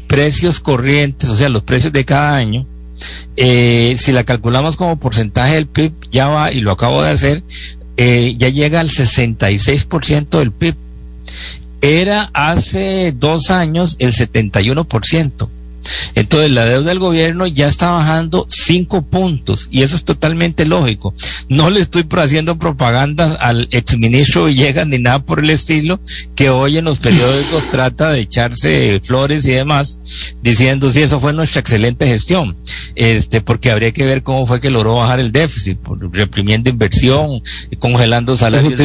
[0.07, 2.67] precios corrientes, o sea, los precios de cada año,
[3.35, 7.43] si la calculamos como porcentaje del PIB, ya va, y lo acabo de hacer,
[8.03, 10.75] eh, ya llega al 66% del PIB.
[11.81, 15.47] Era hace dos años el 71%.
[16.15, 21.13] Entonces la deuda del gobierno ya está bajando cinco puntos y eso es totalmente lógico.
[21.49, 25.99] No le estoy haciendo propaganda al exministro Villegas ni nada por el estilo
[26.35, 29.99] que hoy en los periódicos trata de echarse flores y demás
[30.41, 32.55] diciendo si eso fue nuestra excelente gestión.
[32.95, 35.79] Este, porque habría que ver cómo fue que logró bajar el déficit,
[36.11, 37.41] reprimiendo inversión,
[37.79, 38.81] congelando salarios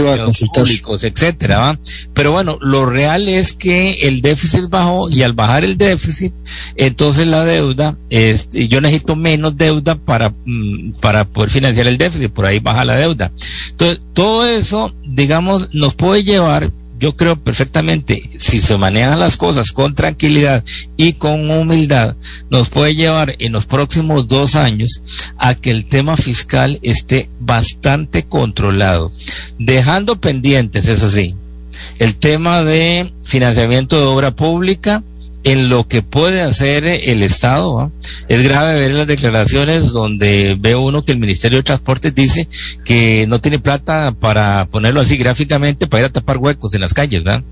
[0.54, 1.78] públicos, etcétera.
[2.14, 6.32] Pero bueno, lo real es que el déficit bajó y al bajar el déficit,
[6.76, 12.46] entonces la deuda, yo necesito menos deuda para, mm, para poder financiar el déficit, por
[12.46, 13.30] ahí baja la deuda.
[13.70, 19.72] Entonces, todo eso, digamos, nos puede llevar yo creo perfectamente, si se manejan las cosas
[19.72, 20.64] con tranquilidad
[20.96, 22.16] y con humildad,
[22.48, 25.02] nos puede llevar en los próximos dos años
[25.36, 29.12] a que el tema fiscal esté bastante controlado,
[29.58, 31.34] dejando pendientes, eso sí,
[31.98, 35.02] el tema de financiamiento de obra pública,
[35.46, 37.92] en lo que puede hacer el Estado.
[38.28, 42.48] Es grave ver las declaraciones donde ve uno que el Ministerio de Transportes dice
[42.84, 46.92] que no tiene plata para ponerlo así gráficamente para ir a tapar huecos en las
[46.92, 47.44] calles, ¿verdad?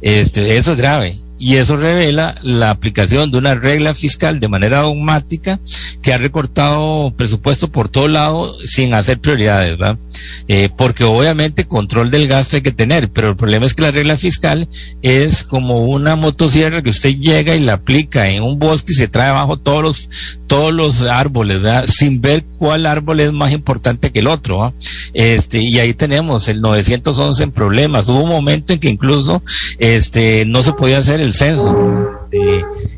[0.00, 4.80] Este, eso es grave y eso revela la aplicación de una regla fiscal de manera
[4.80, 5.58] dogmática
[6.00, 9.98] que ha recortado presupuesto por todo lado sin hacer prioridades, ¿verdad?
[10.48, 13.90] Eh, porque obviamente control del gasto hay que tener, pero el problema es que la
[13.90, 14.68] regla fiscal
[15.02, 19.08] es como una motosierra que usted llega y la aplica en un bosque y se
[19.08, 21.86] trae abajo todos los, todos los árboles, ¿verdad?
[21.86, 24.72] Sin ver cuál árbol es más importante que el otro,
[25.14, 28.08] Este, y ahí tenemos el 911 en problemas.
[28.08, 29.42] Hubo un momento en que incluso,
[29.78, 32.20] este, no se podía hacer el censo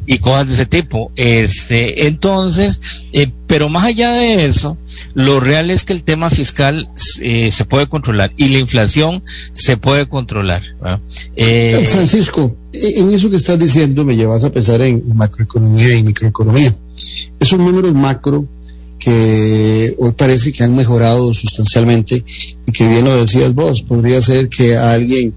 [0.07, 1.11] y cosas de ese tipo.
[1.17, 2.81] Este, entonces,
[3.13, 4.77] eh, pero más allá de eso,
[5.15, 6.89] lo real es que el tema fiscal
[7.21, 10.63] eh, se puede controlar y la inflación se puede controlar.
[11.37, 16.03] Eh, Francisco, e-, en eso que estás diciendo me llevas a pensar en macroeconomía y
[16.03, 16.75] microeconomía.
[17.41, 18.47] Esos números macro
[18.99, 22.25] que hoy parece que han mejorado sustancialmente
[22.67, 25.35] y que bien lo decías vos, podría ser que alguien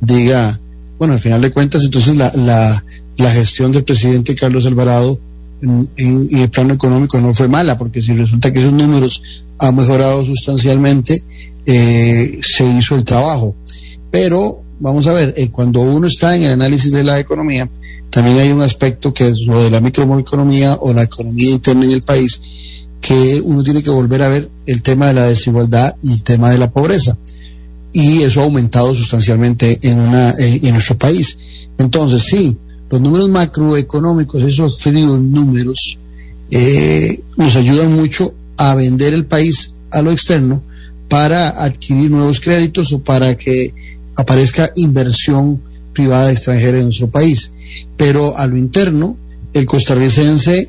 [0.00, 0.58] diga,
[1.00, 2.84] bueno, al final de cuentas, entonces la, la,
[3.16, 5.18] la gestión del presidente Carlos Alvarado
[5.62, 5.88] en,
[6.30, 11.24] el plano económico no fue mala, porque si resulta que esos números han mejorado sustancialmente,
[11.64, 13.54] eh, se hizo el trabajo.
[14.10, 17.66] Pero vamos a ver, eh, cuando uno está en el análisis de la economía,
[18.10, 21.92] también hay un aspecto que es lo de la microeconomía o la economía interna en
[21.92, 22.42] el país,
[23.00, 26.50] que uno tiene que volver a ver el tema de la desigualdad y el tema
[26.50, 27.16] de la pobreza
[27.92, 31.68] y eso ha aumentado sustancialmente en, una, eh, en nuestro país.
[31.78, 32.56] Entonces, sí,
[32.90, 35.98] los números macroeconómicos, esos fríos números,
[36.50, 40.62] eh, nos ayudan mucho a vender el país a lo externo
[41.08, 43.74] para adquirir nuevos créditos o para que
[44.16, 45.60] aparezca inversión
[45.92, 47.52] privada extranjera en nuestro país.
[47.96, 49.16] Pero a lo interno,
[49.52, 50.68] el costarricense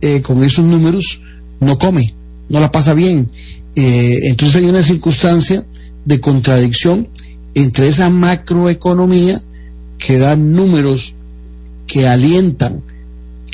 [0.00, 1.22] eh, con esos números
[1.58, 2.14] no come,
[2.48, 3.28] no la pasa bien.
[3.74, 5.64] entonces hay una circunstancia
[6.04, 7.08] de contradicción
[7.54, 9.40] entre esa macroeconomía
[9.98, 11.14] que da números
[11.86, 12.82] que alientan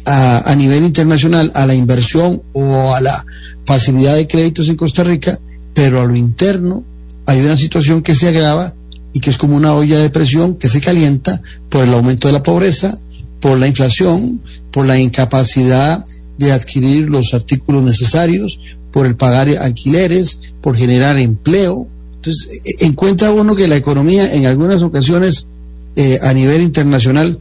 [0.05, 3.25] a, a, nivel internacional a la inversión o a la
[3.65, 5.39] facilidad de créditos en Costa Rica,
[5.75, 6.85] pero a lo interno
[7.27, 8.75] hay una situación que se agrava
[9.13, 12.35] y que es como una olla de presión que se calienta por el aumento de
[12.35, 12.97] la pobreza,
[13.41, 16.05] por la inflación, por la incapacidad
[16.39, 18.59] de adquirir los artículos necesarios,
[18.93, 21.89] por el pagar alquileres, por generar empleo,
[22.27, 25.47] Entonces, e, encuentra uno que la economía en algunas ocasiones
[25.95, 27.39] eh, a nivel internacional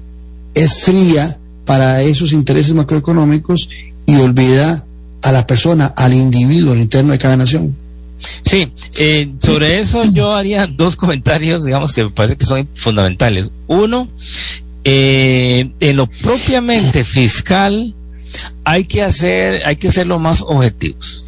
[0.53, 3.69] es fría para esos intereses macroeconómicos
[4.05, 4.85] y olvida
[5.23, 7.75] a la persona, al individuo, al interno de cada nación.
[8.43, 13.49] Sí, eh, sobre eso yo haría dos comentarios, digamos, que me parece que son fundamentales.
[13.67, 14.07] Uno,
[14.83, 17.95] eh, en lo propiamente fiscal
[18.63, 21.23] hay que hacer, hay que ser lo más objetivos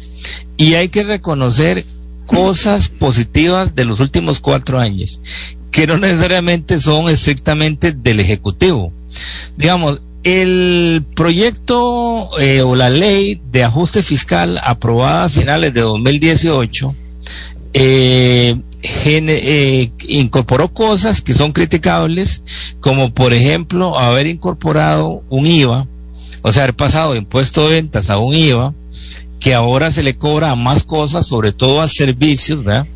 [0.56, 1.84] y hay que reconocer
[2.28, 5.20] cosas positivas de los últimos cuatro años,
[5.70, 8.92] que no necesariamente son estrictamente del Ejecutivo.
[9.56, 16.94] Digamos, el proyecto eh, o la ley de ajuste fiscal aprobada a finales de 2018
[17.72, 22.42] eh, eh, incorporó cosas que son criticables,
[22.80, 25.86] como por ejemplo haber incorporado un IVA,
[26.42, 28.74] o sea, haber pasado de impuesto de ventas a un IVA,
[29.40, 32.86] que ahora se le cobra a más cosas, sobre todo a servicios, ¿verdad?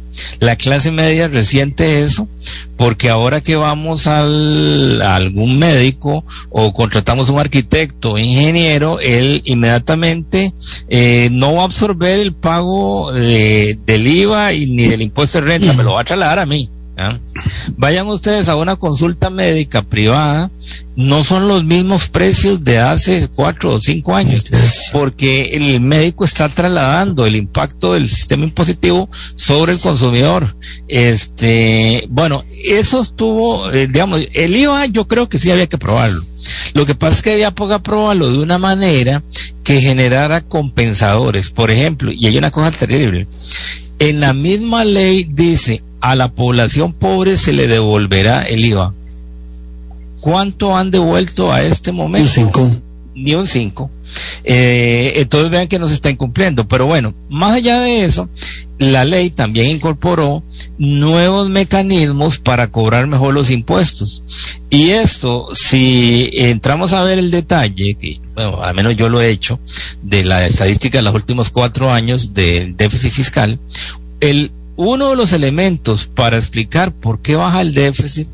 [0.41, 2.29] La clase media resiente eso,
[2.77, 10.53] porque ahora que vamos al, a algún médico o contratamos un arquitecto ingeniero, él inmediatamente
[10.89, 15.73] eh, no va a absorber el pago del IVA y ni del impuesto de renta,
[15.73, 16.69] me lo va a trasladar a mí.
[17.03, 17.21] ¿Ah?
[17.77, 20.51] Vayan ustedes a una consulta médica privada,
[20.97, 24.45] no son los mismos precios de hace cuatro o cinco años,
[24.93, 30.57] porque el médico está trasladando el impacto del sistema impositivo sobre el consumidor.
[30.89, 36.23] Este, bueno, eso estuvo, eh, digamos, el IVA yo creo que sí había que probarlo.
[36.75, 39.23] Lo que pasa es que había que probarlo de una manera
[39.65, 41.51] que generara compensadores.
[41.51, 43.27] Por ejemplo, y hay una cosa terrible,
[44.09, 48.93] en la misma ley dice a la población pobre se le devolverá el IVA.
[50.21, 52.41] ¿Cuánto han devuelto a este momento?
[52.41, 52.83] Un 5.
[53.15, 53.91] Ni un 5.
[54.45, 56.67] Eh, entonces vean que no se está incumpliendo.
[56.67, 58.29] Pero bueno, más allá de eso,
[58.79, 60.43] la ley también incorporó
[60.79, 64.25] nuevos mecanismos para cobrar mejor los impuestos.
[64.71, 69.31] Y esto, si entramos a ver el detalle, que bueno, al menos yo lo he
[69.31, 69.59] hecho,
[70.03, 73.59] de la estadística de los últimos cuatro años del déficit fiscal,
[74.21, 78.29] el uno de los elementos para explicar por qué baja el déficit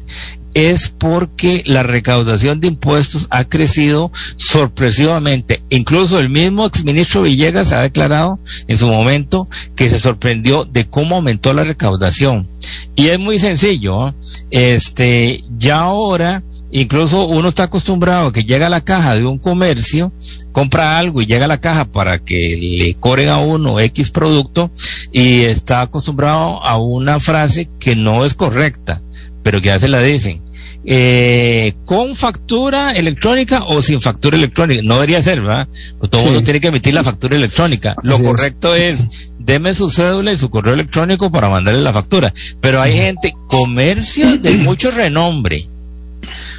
[0.55, 5.63] es porque la recaudación de impuestos ha crecido sorpresivamente.
[5.71, 9.47] Incluso el mismo exministro Villegas ha declarado en su momento
[9.77, 12.49] que se sorprendió de cómo aumentó la recaudación.
[12.97, 14.15] Y es muy sencillo.
[14.51, 19.39] Este, ya ahora Incluso uno está acostumbrado a que llega a la caja de un
[19.39, 20.13] comercio,
[20.53, 24.71] compra algo y llega a la caja para que le corren a uno X producto
[25.13, 29.03] y está acostumbrado a una frase que no es correcta,
[29.43, 30.43] pero que ya se la dicen.
[30.91, 34.81] Eh, con factura electrónica o sin factura electrónica.
[34.85, 35.69] No debería ser, ¿verdad?
[35.99, 37.95] Pues todo el mundo tiene que emitir la factura electrónica.
[38.03, 42.33] Lo correcto es, deme su cédula y su correo electrónico para mandarle la factura.
[42.61, 45.69] Pero hay gente, comercios de mucho renombre,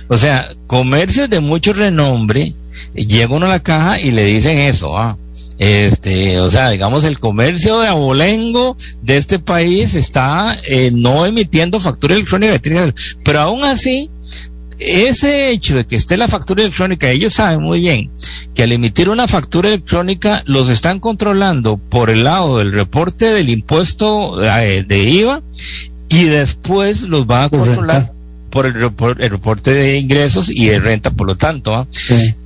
[0.09, 2.53] o sea, comercios de mucho renombre,
[2.95, 5.17] llega uno a la caja y le dicen eso, ah,
[5.59, 11.79] este, o sea, digamos, el comercio de abolengo de este país está eh, no emitiendo
[11.79, 12.59] factura electrónica,
[13.23, 14.09] pero aún así,
[14.79, 18.09] ese hecho de que esté la factura electrónica, ellos saben muy bien
[18.55, 23.49] que al emitir una factura electrónica los están controlando por el lado del reporte del
[23.49, 25.43] impuesto eh, de IVA
[26.09, 28.18] y después los van a controlar
[28.49, 31.73] por el, reporte de ingresos y de renta, por lo tanto.
[31.73, 31.87] ¿ah?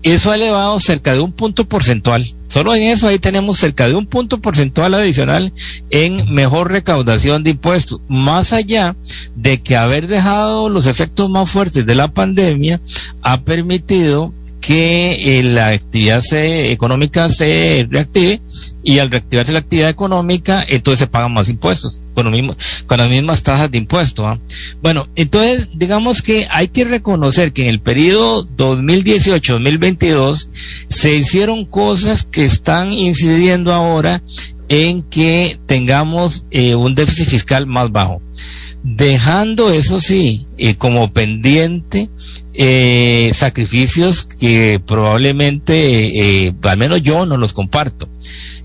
[0.03, 2.25] Eso ha elevado cerca de un punto porcentual.
[2.47, 5.53] Solo en eso ahí tenemos cerca de un punto porcentual adicional
[5.89, 8.95] en mejor recaudación de impuestos, más allá
[9.35, 12.79] de que haber dejado los efectos más fuertes de la pandemia
[13.23, 14.33] ha permitido
[14.65, 18.39] que eh, la actividad económica se reactive
[18.81, 22.55] y al reactivarse la actividad económica, entonces se pagan más impuestos con, mismo,
[22.87, 24.25] con las mismas tasas de impuestos.
[24.25, 24.39] ¿ah?
[24.81, 30.47] Bueno, entonces digamos que hay que reconocer que en el periodo 2018-2022
[30.87, 34.21] se hicieron cosas que están incidiendo ahora
[34.69, 38.21] en que tengamos eh, un déficit fiscal más bajo
[38.83, 42.09] dejando eso sí eh, como pendiente
[42.53, 48.09] eh, sacrificios que probablemente, eh, al menos yo no los comparto.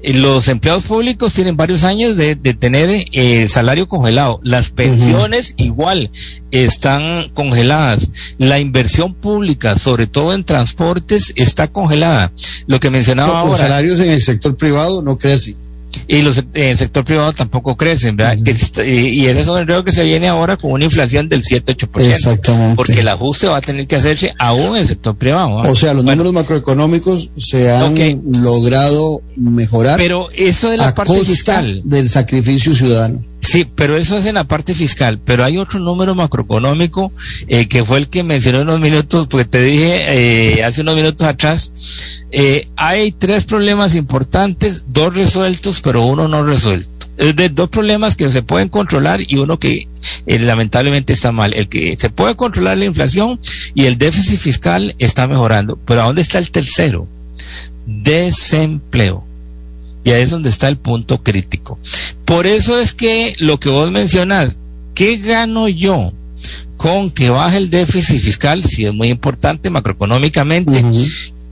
[0.03, 3.05] Los empleados públicos tienen varios años de, tener
[3.49, 4.41] salario congelado.
[4.45, 6.13] Las pensiones igual
[6.53, 8.11] están congeladas.
[8.39, 12.33] La inversión pública, sobre todo en transportes, está congelada.
[12.69, 13.51] Lo que mencionaba ahora.
[13.51, 15.57] Los salarios en el sector privado no crecen
[16.07, 18.37] y los el sector privado tampoco crecen, ¿verdad?
[18.37, 22.01] y, ese es un enredo que se viene ahora con una inflación del 7-8%.
[22.01, 22.77] Exactamente.
[22.77, 25.57] Porque el ajuste va a tener que hacerse aún en el sector privado.
[25.57, 27.95] O sea, los números macroeconómicos se han
[28.41, 29.99] logrado mejorar.
[29.99, 31.83] Pero eso de la parte fiscal.
[31.85, 33.23] del sacrificio ciudadano.
[33.41, 35.21] Sí, pero eso es en la parte fiscal.
[35.25, 37.13] Pero hay otro número macroeconómico
[37.47, 41.27] eh, que fue el que mencioné unos minutos, porque te dije eh, hace unos minutos
[41.27, 41.73] atrás.
[42.31, 46.91] Eh, hay tres problemas importantes, dos resueltos, pero uno no resuelto.
[47.17, 49.89] Es de dos problemas que se pueden controlar y uno que
[50.27, 51.53] lamentablemente está mal.
[51.55, 53.41] El que se puede controlar la inflación
[53.75, 55.79] y el déficit fiscal está mejorando.
[55.85, 57.09] Pero ¿a dónde está el tercero?
[57.87, 59.28] Desempleo.
[60.09, 61.79] Y ahí es donde está el punto crítico.
[62.25, 64.59] Por eso es que lo que vos mencionas,
[64.95, 66.15] ¿qué gano yo
[66.79, 68.65] con que baje el déficit fiscal?
[68.65, 70.83] Si es muy importante macroeconómicamente.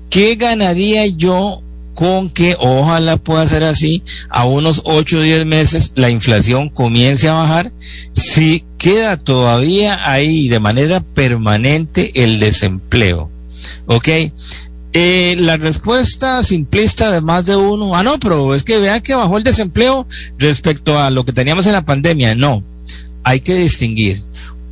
[0.08, 5.92] ¿Qué ganaría yo con que ojalá pueda ser así a unos 8 o 10 meses
[5.96, 7.72] la inflación comience a bajar
[8.12, 13.30] si queda todavía ahí de manera permanente el desempleo.
[13.84, 14.08] ¿Ok?
[14.98, 19.14] Eh, la respuesta simplista de más de uno, ah, no, pero es que vean que
[19.14, 22.34] bajó el desempleo respecto a lo que teníamos en la pandemia.
[22.34, 22.62] No,
[23.22, 24.22] hay que distinguir.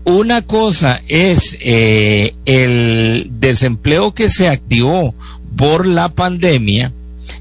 [0.05, 5.15] Una cosa es eh, el desempleo que se activó
[5.59, 6.91] por la pandemia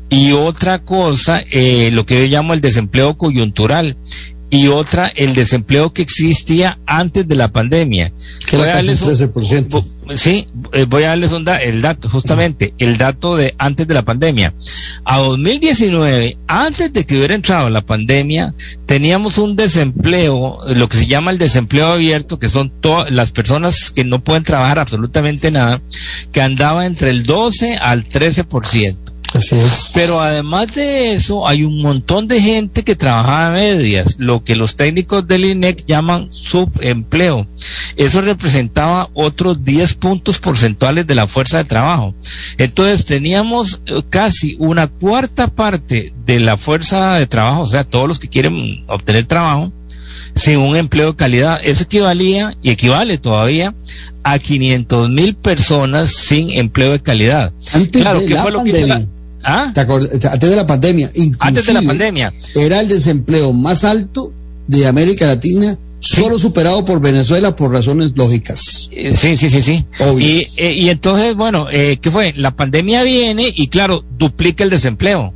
[0.09, 3.95] y otra cosa, eh, lo que yo llamo el desempleo coyuntural
[4.53, 8.13] y otra el desempleo que existía antes de la pandemia.
[8.47, 9.83] Que era casi 13%.
[10.15, 14.03] Sí, eh, voy a darles un el dato, justamente, el dato de antes de la
[14.03, 14.53] pandemia.
[15.05, 18.53] A 2019, antes de que hubiera entrado la pandemia,
[18.85, 23.89] teníamos un desempleo, lo que se llama el desempleo abierto, que son todas las personas
[23.89, 25.81] que no pueden trabajar absolutamente nada,
[26.31, 29.02] que andaba entre el 12 al 13%.
[29.33, 29.91] Así es.
[29.93, 34.55] Pero además de eso, hay un montón de gente que trabaja a medias, lo que
[34.55, 37.47] los técnicos del INEC llaman subempleo.
[37.95, 42.13] Eso representaba otros 10 puntos porcentuales de la fuerza de trabajo.
[42.57, 48.07] Entonces teníamos eh, casi una cuarta parte de la fuerza de trabajo, o sea, todos
[48.07, 49.71] los que quieren obtener trabajo,
[50.35, 51.59] sin un empleo de calidad.
[51.63, 53.73] Eso equivalía y equivale todavía
[54.23, 57.53] a 500 mil personas sin empleo de calidad.
[57.73, 59.07] Antes claro, de ¿qué fue lo que
[59.43, 59.73] ¿Ah?
[59.75, 64.31] antes de la pandemia, antes de la pandemia, era el desempleo más alto
[64.67, 68.89] de América Latina, solo superado por Venezuela por razones lógicas.
[68.91, 69.85] Eh, sí, sí, sí, sí.
[70.17, 72.33] Y, eh, y, entonces, bueno, eh, ¿qué fue?
[72.35, 75.33] La pandemia viene y claro, duplica el desempleo.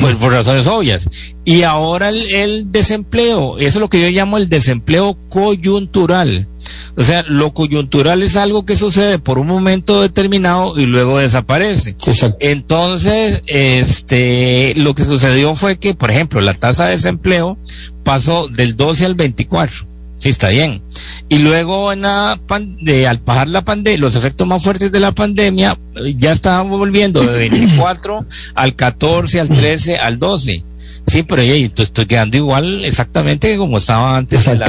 [0.00, 1.08] Pues por razones obvias.
[1.44, 6.48] Y ahora el, el desempleo, eso es lo que yo llamo el desempleo coyuntural.
[6.96, 11.90] O sea, lo coyuntural es algo que sucede por un momento determinado y luego desaparece.
[11.90, 12.38] Exacto.
[12.40, 17.58] Entonces, este, lo que sucedió fue que, por ejemplo, la tasa de desempleo
[18.02, 19.86] pasó del 12 al 24.
[20.18, 20.82] Sí, está bien.
[21.28, 22.40] Y luego en la
[22.80, 25.78] de, al pasar la pandemia, los efectos más fuertes de la pandemia,
[26.16, 30.64] ya estábamos volviendo de 24 al 14, al 13, al 12.
[31.06, 34.66] Sí, pero estoy quedando igual exactamente como estaba antes de la,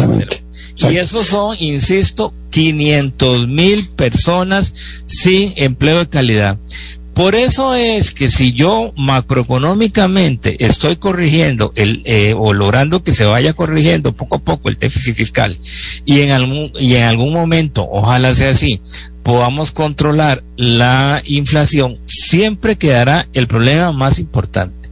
[0.77, 4.73] y esos son, insisto, 500 mil personas
[5.05, 6.57] sin empleo de calidad.
[7.13, 13.25] Por eso es que si yo macroeconómicamente estoy corrigiendo el, eh, o logrando que se
[13.25, 15.57] vaya corrigiendo poco a poco el déficit fiscal
[16.05, 18.81] y en algún, y en algún momento, ojalá sea así,
[19.23, 24.86] podamos controlar la inflación, siempre quedará el problema más importante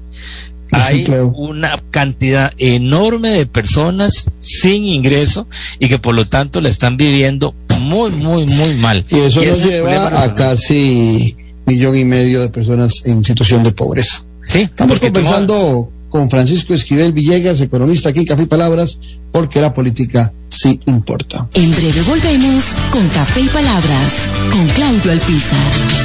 [0.75, 1.05] hay
[1.35, 5.47] una cantidad enorme de personas sin ingreso
[5.79, 9.05] y que por lo tanto la están viviendo muy, muy, muy mal.
[9.09, 14.23] Y eso nos lleva a casi millón y medio de personas en situación de pobreza.
[14.47, 18.99] Sí, estamos conversando con Francisco Esquivel Villegas, economista aquí en Café y Palabras,
[19.31, 21.47] porque la política sí importa.
[21.53, 24.13] En breve volvemos con Café y Palabras,
[24.51, 26.04] con Claudio Alpizar.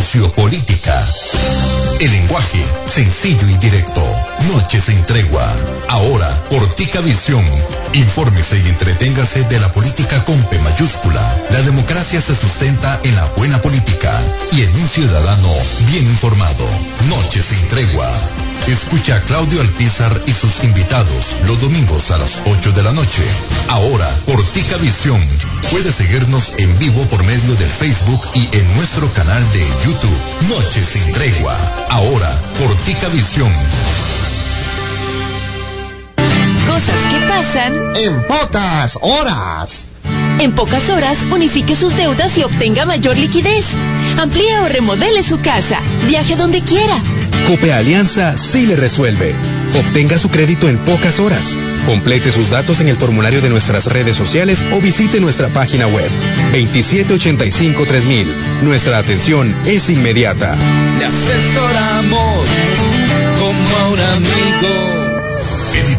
[0.00, 1.06] Sociopolítica.
[2.00, 4.21] El lenguaje sencillo y directo.
[4.48, 5.46] Noches sin tregua.
[5.88, 7.44] Ahora, Portica Visión.
[7.94, 11.20] Infórmese y entreténgase de la política con P mayúscula.
[11.50, 14.12] La democracia se sustenta en la buena política
[14.52, 15.52] y en un ciudadano
[15.90, 16.66] bien informado.
[17.08, 18.10] Noches sin tregua.
[18.66, 23.24] Escucha a Claudio Alpizar y sus invitados los domingos a las 8 de la noche.
[23.68, 25.20] Ahora, por Tica Visión.
[25.70, 30.48] Puede seguirnos en vivo por medio de Facebook y en nuestro canal de YouTube.
[30.48, 31.56] Noche sin tregua.
[31.88, 32.32] Ahora,
[32.92, 34.11] Magnífica Visión.
[36.72, 39.90] Cosas que pasan en pocas horas.
[40.40, 43.66] En pocas horas, unifique sus deudas y obtenga mayor liquidez.
[44.18, 45.78] Amplíe o remodele su casa.
[46.08, 46.96] Viaje donde quiera.
[47.46, 49.34] Cope Alianza sí le resuelve.
[49.78, 51.58] Obtenga su crédito en pocas horas.
[51.84, 56.08] Complete sus datos en el formulario de nuestras redes sociales o visite nuestra página web
[56.54, 58.26] 2785-3000.
[58.62, 60.56] Nuestra atención es inmediata.
[60.98, 62.48] Le asesoramos
[63.38, 64.91] como a un amigo.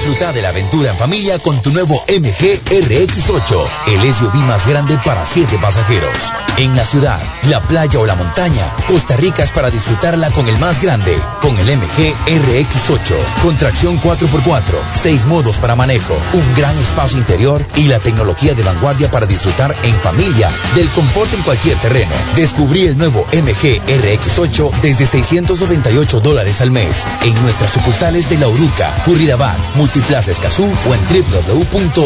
[0.00, 4.96] Disfruta de la aventura en familia con tu nuevo MG RX8, el SUV más grande
[5.04, 6.32] para 7 pasajeros.
[6.60, 10.58] En la ciudad, la playa o la montaña, Costa Rica es para disfrutarla con el
[10.58, 16.76] más grande, con el MG RX8, con tracción 4x4, 6 modos para manejo, un gran
[16.76, 21.78] espacio interior y la tecnología de vanguardia para disfrutar en familia del confort en cualquier
[21.78, 22.12] terreno.
[22.36, 28.48] Descubrí el nuevo MG RX8 desde 698 dólares al mes en nuestras sucursales de La
[28.48, 32.04] Uruca, Curridabat, Multiplaza Escazú o en www.mg.cr.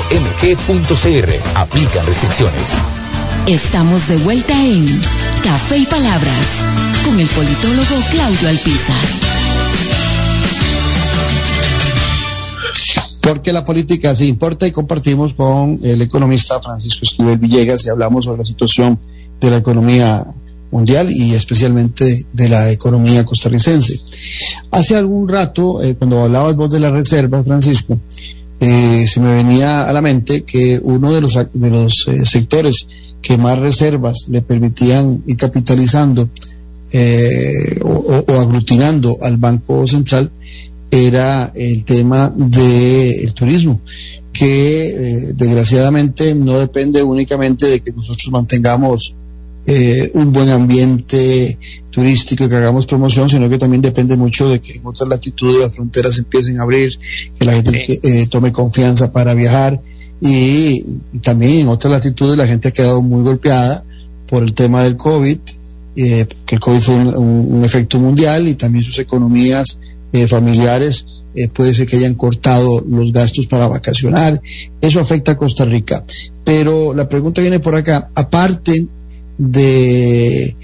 [1.56, 3.03] Aplican restricciones.
[3.46, 4.86] Estamos de vuelta en
[5.42, 6.46] Café y Palabras
[7.04, 9.04] con el politólogo Claudio Alpizar.
[13.20, 18.24] Porque la política sí importa y compartimos con el economista Francisco Esquivel Villegas y hablamos
[18.24, 18.98] sobre la situación
[19.38, 20.26] de la economía
[20.70, 24.00] mundial y especialmente de la economía costarricense.
[24.70, 27.98] Hace algún rato, eh, cuando hablabas vos de las reservas, Francisco,
[28.58, 32.88] eh, se me venía a la mente que uno de los, de los eh, sectores
[33.24, 36.28] que más reservas le permitían ir capitalizando
[36.92, 40.30] eh, o, o, aglutinando al Banco Central
[40.90, 43.80] era el tema del turismo,
[44.30, 49.14] que eh, desgraciadamente no depende únicamente de que nosotros mantengamos
[49.66, 51.58] eh, un buen ambiente
[51.90, 55.56] turístico y que hagamos promoción, sino que también depende mucho de que en otras latitudes
[55.56, 56.98] las fronteras empiecen a abrir,
[57.38, 58.26] que la gente sí.
[58.26, 59.80] tome confianza para viajar
[60.20, 60.84] y,
[61.22, 63.84] también en otras latitudes la gente ha quedado muy golpeada
[64.28, 65.38] por el tema del COVID,
[65.96, 69.78] eh, que el COVID fue un, efecto mundial y también sus economías
[70.12, 71.06] eh, familiares
[71.36, 74.40] eh, puede ser que hayan cortado los gastos para vacacionar.
[74.80, 76.04] Eso afecta a Costa Rica.
[76.44, 78.08] Pero la pregunta viene por acá.
[78.14, 78.86] Aparte
[79.36, 80.56] de,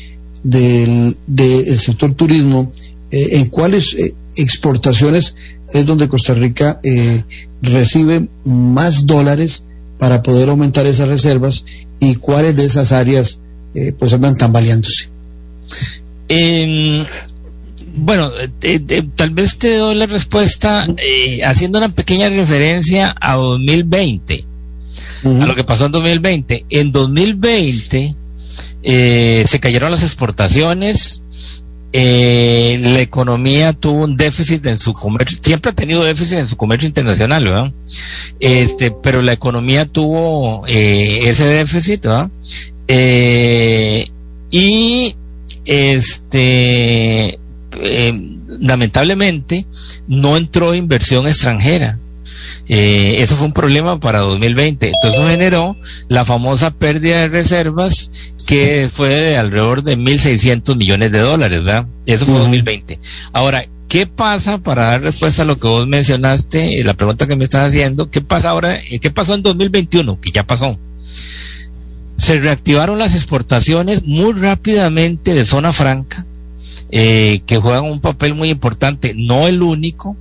[0.45, 2.71] del, del sector turismo,
[3.11, 5.35] eh, ¿en cuáles eh, exportaciones
[5.73, 7.23] es donde Costa Rica eh,
[7.63, 9.65] recibe más dólares
[9.99, 11.65] para poder aumentar esas reservas
[12.01, 13.41] y cuáles de esas áreas
[13.75, 15.09] eh, pues andan tambaleándose?
[16.29, 17.05] Eh,
[17.97, 18.31] bueno,
[19.17, 20.87] tal vez te doy la respuesta
[21.45, 24.45] haciendo una pequeña referencia a 2020,
[25.25, 25.43] uh -huh.
[25.43, 26.67] a lo que pasó en 2020.
[26.71, 28.15] En 2020
[28.83, 31.23] se cayeron las exportaciones,
[31.93, 36.87] la economía tuvo un déficit en su comercio, siempre ha tenido déficit en su comercio
[36.87, 37.73] internacional, ¿verdad?
[38.39, 42.31] Este, pero la economía tuvo ese déficit, ¿verdad?
[44.51, 45.15] y
[45.65, 47.39] este
[47.83, 49.65] eh, lamentablemente
[50.09, 51.99] no entró inversión extranjera.
[52.73, 54.93] Eh, eso fue un problema para 2020.
[54.95, 55.77] Entonces generó
[56.09, 58.11] la famosa pérdida de reservas
[58.47, 61.87] que fue de alrededor de 1.600 millones de dólares, ¿verdad?
[62.07, 62.43] Eso fue uh -huh.
[62.43, 63.01] 2020.
[63.33, 67.43] Ahora, ¿qué pasa para dar respuesta a lo que vos mencionaste, la pregunta que me
[67.43, 68.09] estás haciendo?
[68.09, 68.81] ¿Qué pasa ahora?
[69.01, 70.21] ¿Qué pasó en 2021?
[70.21, 70.79] Que ya pasó.
[72.17, 76.25] Se reactivaron las exportaciones muy rápidamente de zona franca
[76.93, 80.17] eh, que juegan un papel muy importante, no el único,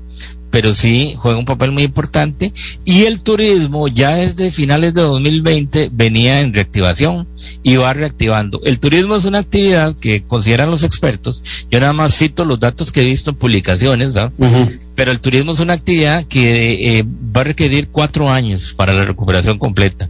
[0.52, 2.54] pero sí juega un papel muy importante.
[2.86, 7.28] Y el turismo ya desde finales de 2020 venía en reactivación
[7.64, 8.62] y va reactivando.
[8.64, 12.92] El turismo es una actividad que consideran los expertos, yo nada más cito los datos
[12.92, 14.32] que he visto en publicaciones, ¿verdad?
[14.38, 14.80] Uh -huh.
[14.96, 19.06] pero el turismo es una actividad que eh, va a requerir cuatro años para la
[19.06, 20.10] recuperación completa.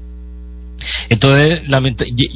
[1.10, 1.64] Entonces,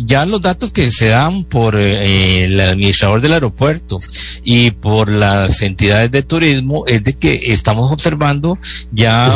[0.06, 3.98] ya los datos que se dan por eh, el administrador del aeropuerto
[4.44, 8.58] y por las entidades de turismo es de que estamos observando
[8.92, 9.32] ya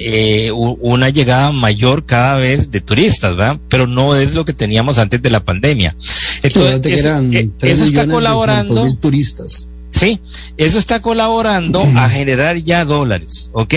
[0.00, 3.58] eh, una llegada mayor cada vez de turistas, ¿verdad?
[3.68, 5.94] Pero no es lo que teníamos antes de la pandemia.
[6.42, 8.94] Entonces, eso, eran eso está colaborando.
[8.96, 9.68] turistas.
[9.90, 10.20] Sí,
[10.56, 13.74] eso está colaborando a generar ya dólares, ¿ok?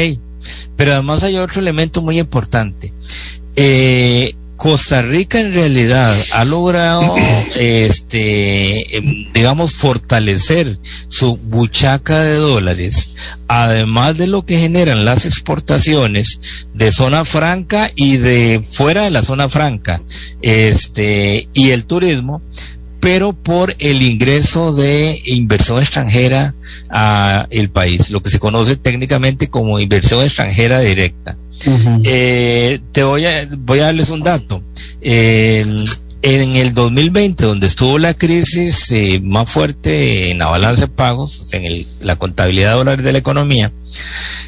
[0.75, 2.93] Pero además hay otro elemento muy importante.
[3.55, 7.15] Eh, Costa Rica en realidad ha logrado,
[7.55, 10.77] este, em, digamos, fortalecer
[11.07, 13.11] su buchaca de dólares,
[13.47, 19.23] además de lo que generan las exportaciones de zona franca y de fuera de la
[19.23, 20.01] zona franca,
[20.41, 22.41] este, y el turismo,
[22.99, 26.55] pero por el ingreso de inversión extranjera
[26.89, 31.37] a el país, lo que se conoce técnicamente como inversión extranjera directa.
[32.03, 34.63] Eh, te voy a, voy a darles un dato.
[35.01, 41.53] en el 2020, donde estuvo la crisis eh, más fuerte en la balanza de pagos,
[41.53, 43.71] en la contabilidad de dólares de la economía,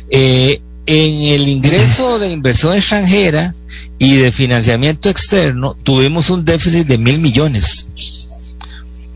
[0.10, 3.53] eh, en el ingreso de inversión extranjera
[3.99, 7.89] y de financiamiento externo tuvimos un déficit de mil millones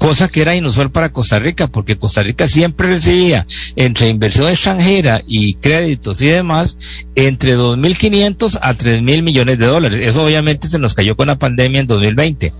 [0.01, 3.45] cosa que era inusual para Costa Rica, porque Costa Rica siempre recibía
[3.75, 9.99] entre inversión extranjera y créditos y demás entre 2.500 a 3.000 millones de dólares.
[10.01, 12.51] Eso obviamente se nos cayó con la pandemia en 2020.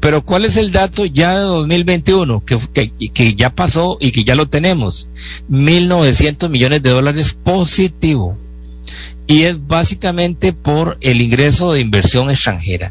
[0.00, 2.58] Pero ¿cuál es el dato ya de 2021 que,
[3.12, 5.10] que, ya pasó y que ya lo tenemos?
[5.50, 8.38] 1.900 millones de dólares positivo
[9.26, 12.90] y es básicamente por el ingreso de inversión extranjera.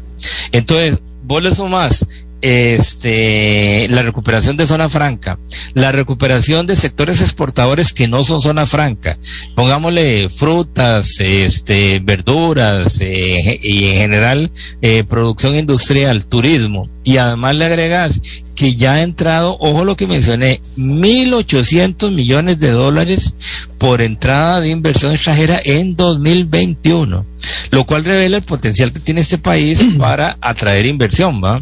[0.52, 2.06] Entonces, vos le sumás
[2.42, 5.38] este, la recuperación de zona franca,
[5.74, 9.18] la recuperación de sectores exportadores que no son zona franca,
[9.54, 14.50] pongámosle frutas, este, verduras eh, y en general
[14.82, 18.20] eh, producción industrial, turismo, y además le agregas
[18.56, 23.34] que ya ha entrado, ojo lo que mencioné, 1.800 millones de dólares
[23.78, 27.26] por entrada de inversión extranjera en 2021,
[27.70, 31.60] lo cual revela el potencial que tiene este país para atraer inversión, ¿va?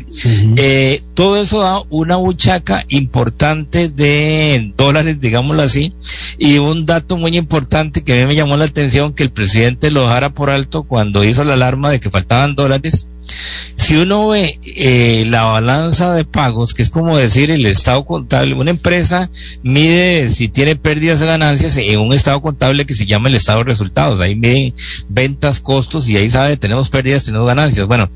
[0.56, 5.92] Eh, todo eso da una buchaca importante de dólares, digámoslo así,
[6.38, 9.90] y un dato muy importante que a mí me llamó la atención que el presidente
[9.90, 13.08] lo dejara por alto cuando hizo la alarma de que faltaban dólares
[13.76, 18.54] si uno ve eh, la balanza de pagos, que es como decir el estado contable,
[18.54, 19.30] una empresa
[19.62, 23.58] mide si tiene pérdidas o ganancias en un estado contable que se llama el estado
[23.58, 24.20] de resultados.
[24.20, 24.74] Ahí miden
[25.08, 27.86] ventas, costos y ahí sabe, tenemos pérdidas, tenemos ganancias.
[27.86, 28.10] Bueno,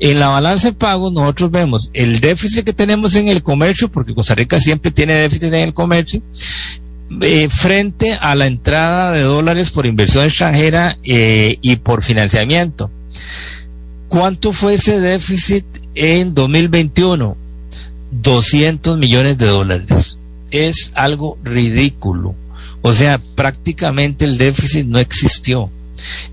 [0.00, 4.14] en la balanza de pagos nosotros vemos el déficit que tenemos en el comercio, porque
[4.14, 6.22] Costa Rica siempre tiene déficit en el comercio,
[7.20, 12.90] eh, frente a la entrada de dólares por inversión extranjera eh, y por financiamiento.
[14.14, 15.64] ¿Cuánto fue ese déficit
[15.96, 17.36] en 2021?
[18.12, 20.20] 200 millones de dólares.
[20.52, 22.36] Es algo ridículo.
[22.80, 25.68] O sea, prácticamente el déficit no existió.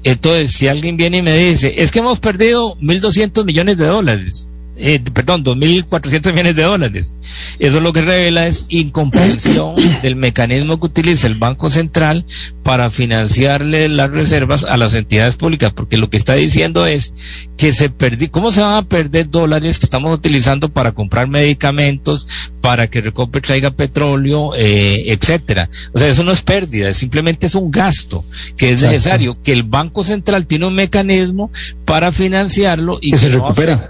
[0.03, 4.47] Entonces, si alguien viene y me dice, es que hemos perdido 1.200 millones de dólares,
[4.81, 7.13] eh, perdón, 2.400 millones de dólares.
[7.59, 12.25] Eso lo que revela es incomprensión del mecanismo que utiliza el Banco Central
[12.63, 17.73] para financiarle las reservas a las entidades públicas, porque lo que está diciendo es que
[17.73, 22.27] se perdió, ¿cómo se van a perder dólares que estamos utilizando para comprar medicamentos,
[22.59, 25.69] para que Recope traiga petróleo, eh, etcétera?
[25.93, 28.25] O sea, eso no es pérdida, simplemente es un gasto
[28.57, 31.51] que es necesario, que el Banco Central tiene un mecanismo
[31.85, 33.87] para financiarlo y que, se recupera.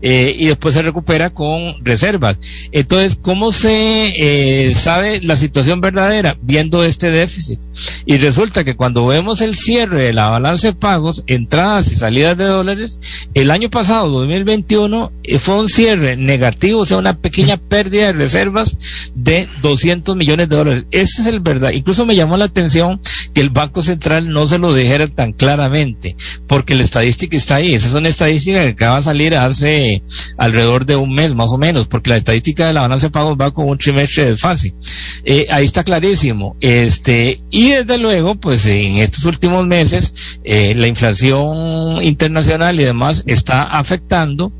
[0.00, 2.38] Eh, y después se recupera con reservas.
[2.70, 6.38] Entonces, ¿cómo se eh, sabe la situación verdadera?
[6.40, 7.60] Viendo este déficit.
[8.06, 12.36] Y resulta que cuando vemos el cierre de la balanza de pagos, entradas y salidas
[12.36, 13.00] de dólares,
[13.34, 18.12] el año pasado, 2021, eh, fue un cierre negativo, o sea, una pequeña pérdida de
[18.12, 20.84] reservas de 200 millones de dólares.
[20.92, 21.72] Ese es el verdad.
[21.72, 23.00] Incluso me llamó la atención
[23.38, 26.16] que el Banco Central no se lo dijera tan claramente,
[26.48, 27.72] porque la estadística está ahí.
[27.72, 30.02] Esa es una estadística que acaba de salir hace
[30.38, 33.38] alrededor de un mes más o menos, porque la estadística de la balanza de pagos
[33.40, 34.74] va con un trimestre de fase.
[35.22, 36.56] Eh, ahí está clarísimo.
[36.60, 43.22] Este, y desde luego, pues en estos últimos meses, eh, la inflación internacional y demás
[43.28, 44.52] está afectando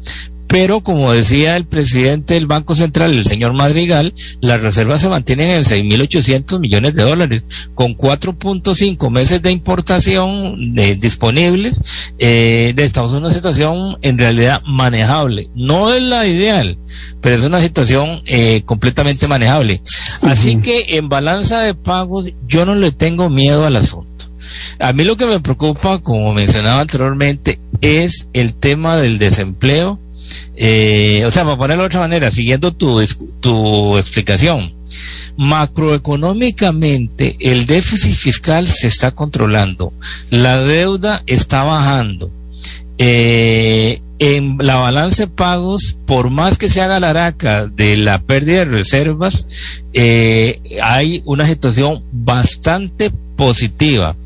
[0.48, 5.50] pero como decía el presidente del Banco Central, el señor Madrigal, las reservas se mantienen
[5.50, 11.80] en 6.800 millones de dólares, con 4.5 meses de importación disponibles,
[12.18, 15.50] eh, estamos en una situación en realidad manejable.
[15.54, 16.78] No es la ideal,
[17.20, 19.82] pero es una situación eh, completamente manejable.
[20.22, 24.08] Así que en balanza de pagos yo no le tengo miedo al asunto.
[24.78, 29.98] A mí lo que me preocupa, como mencionaba anteriormente, es el tema del desempleo
[30.60, 33.00] eh, o sea, para ponerlo de otra manera, siguiendo tu,
[33.40, 34.74] tu explicación,
[35.36, 39.92] macroeconómicamente el déficit fiscal se está controlando,
[40.30, 42.32] la deuda está bajando,
[42.98, 48.20] eh, en la balanza de pagos, por más que se haga la araca de la
[48.20, 49.46] pérdida de reservas,
[49.92, 54.16] eh, hay una situación bastante positiva.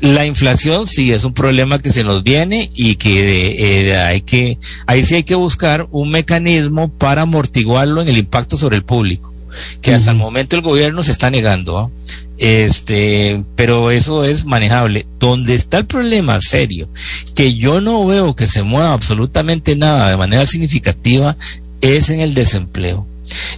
[0.00, 4.58] La inflación sí es un problema que se nos viene y que eh, hay que,
[4.86, 9.32] ahí sí hay que buscar un mecanismo para amortiguarlo en el impacto sobre el público,
[9.80, 11.78] que hasta el momento el gobierno se está negando.
[11.78, 11.90] ¿ah?
[12.38, 15.06] Este, pero eso es manejable.
[15.18, 16.88] Donde está el problema serio,
[17.34, 21.36] que yo no veo que se mueva absolutamente nada de manera significativa,
[21.80, 23.06] es en el desempleo.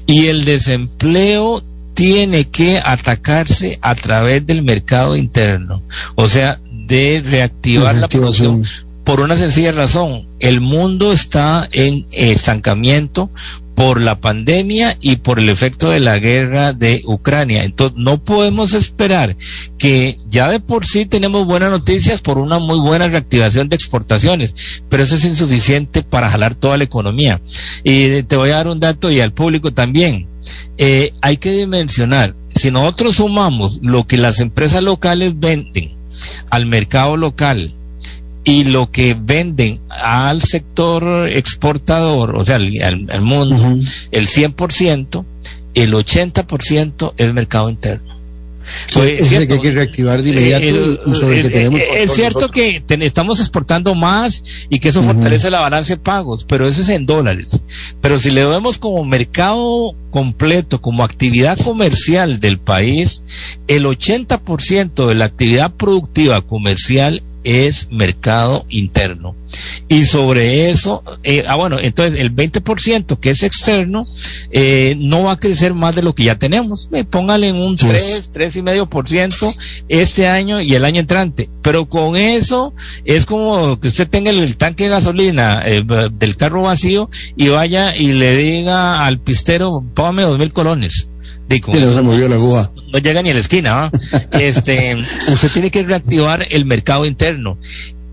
[0.07, 1.63] Y el desempleo
[1.95, 5.83] tiene que atacarse a través del mercado interno,
[6.15, 8.65] o sea, de reactivar la producción
[9.05, 10.27] por una sencilla razón.
[10.39, 13.31] El mundo está en estancamiento
[13.81, 17.65] por la pandemia y por el efecto de la guerra de Ucrania.
[17.65, 19.39] Entonces, no podemos esperar
[19.79, 24.83] que ya de por sí tenemos buenas noticias por una muy buena reactivación de exportaciones,
[24.91, 27.41] pero eso es insuficiente para jalar toda la economía.
[27.83, 30.27] Y te voy a dar un dato y al público también.
[30.77, 35.93] Eh, hay que dimensionar, si nosotros sumamos lo que las empresas locales venden
[36.51, 37.73] al mercado local,
[38.45, 43.57] y lo que venden al sector exportador, o sea, al, mundo,
[44.11, 45.25] el 100%,
[45.75, 48.11] el 80% es mercado interno.
[48.93, 51.81] Pues, es que hay que reactivar de inmediato y sobre que tenemos.
[51.95, 56.69] Es cierto que estamos exportando más y que eso fortalece la balanza de pagos, pero
[56.69, 57.63] eso es en dólares.
[58.01, 63.23] Pero si le vemos como mercado completo, como actividad comercial del país,
[63.67, 69.35] el 80% de la actividad productiva comercial es mercado interno.
[69.89, 74.07] Y sobre eso, eh, ah bueno, entonces el 20% que es externo
[74.53, 76.89] eh, no va a crecer más de lo que ya tenemos.
[76.93, 79.55] Eh, póngale en un 3, 3,5%
[79.89, 81.51] este año y el año entrante.
[81.63, 82.75] Pero con eso
[83.05, 87.97] es como que usted tenga el, tanque de gasolina eh, del carro vacío y vaya
[87.97, 91.10] y le diga al pistero, póngame dos mil colones.
[91.59, 93.91] No se movió la aguja no llega ni a la esquina.
[94.33, 97.59] este, usted tiene que reactivar el mercado interno.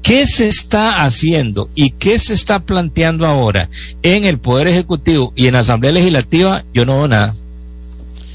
[0.02, 3.70] ¿Qué se está haciendo y qué se está planteando ahora
[4.04, 6.64] en el Poder Ejecutivo y en la Asamblea Legislativa?
[6.74, 7.36] Yo no veo nada.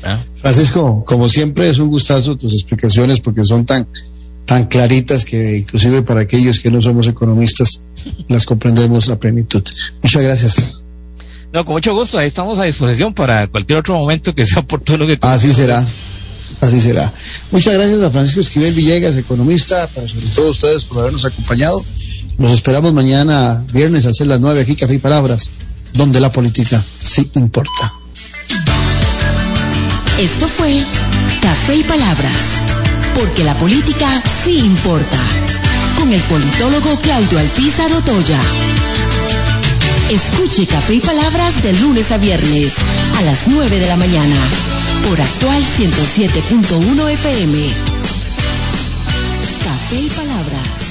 [0.04, 0.18] ¿Ah?
[0.34, 3.86] Francisco, como siempre es un gustazo tus explicaciones porque son tan,
[4.44, 7.84] tan claritas que inclusive para aquellos que no somos economistas
[8.28, 9.62] las comprendemos a plenitud.
[10.02, 10.81] Muchas gracias.
[11.52, 15.06] No, con mucho gusto, ahí estamos a disposición para cualquier otro momento que sea oportuno
[15.06, 15.84] que Así será.
[16.62, 17.12] Así será.
[17.50, 21.84] Muchas gracias a Francisco Esquivel Villegas, economista, pero sobre todo a ustedes por habernos acompañado.
[22.38, 25.50] Nos esperamos mañana, viernes, a hacer las nueve aquí, Café y Palabras,
[25.92, 27.92] donde la política sí importa.
[30.18, 30.86] Esto fue
[31.42, 32.36] Café y Palabras,
[33.14, 35.18] porque la política sí importa,
[35.98, 38.40] con el politólogo Claudio Alpizar Otoya.
[40.12, 42.76] Escuche Café y Palabras de lunes a viernes
[43.16, 44.36] a las 9 de la mañana
[45.08, 47.58] por actual 107.1 FM.
[49.64, 50.81] Café y Palabras.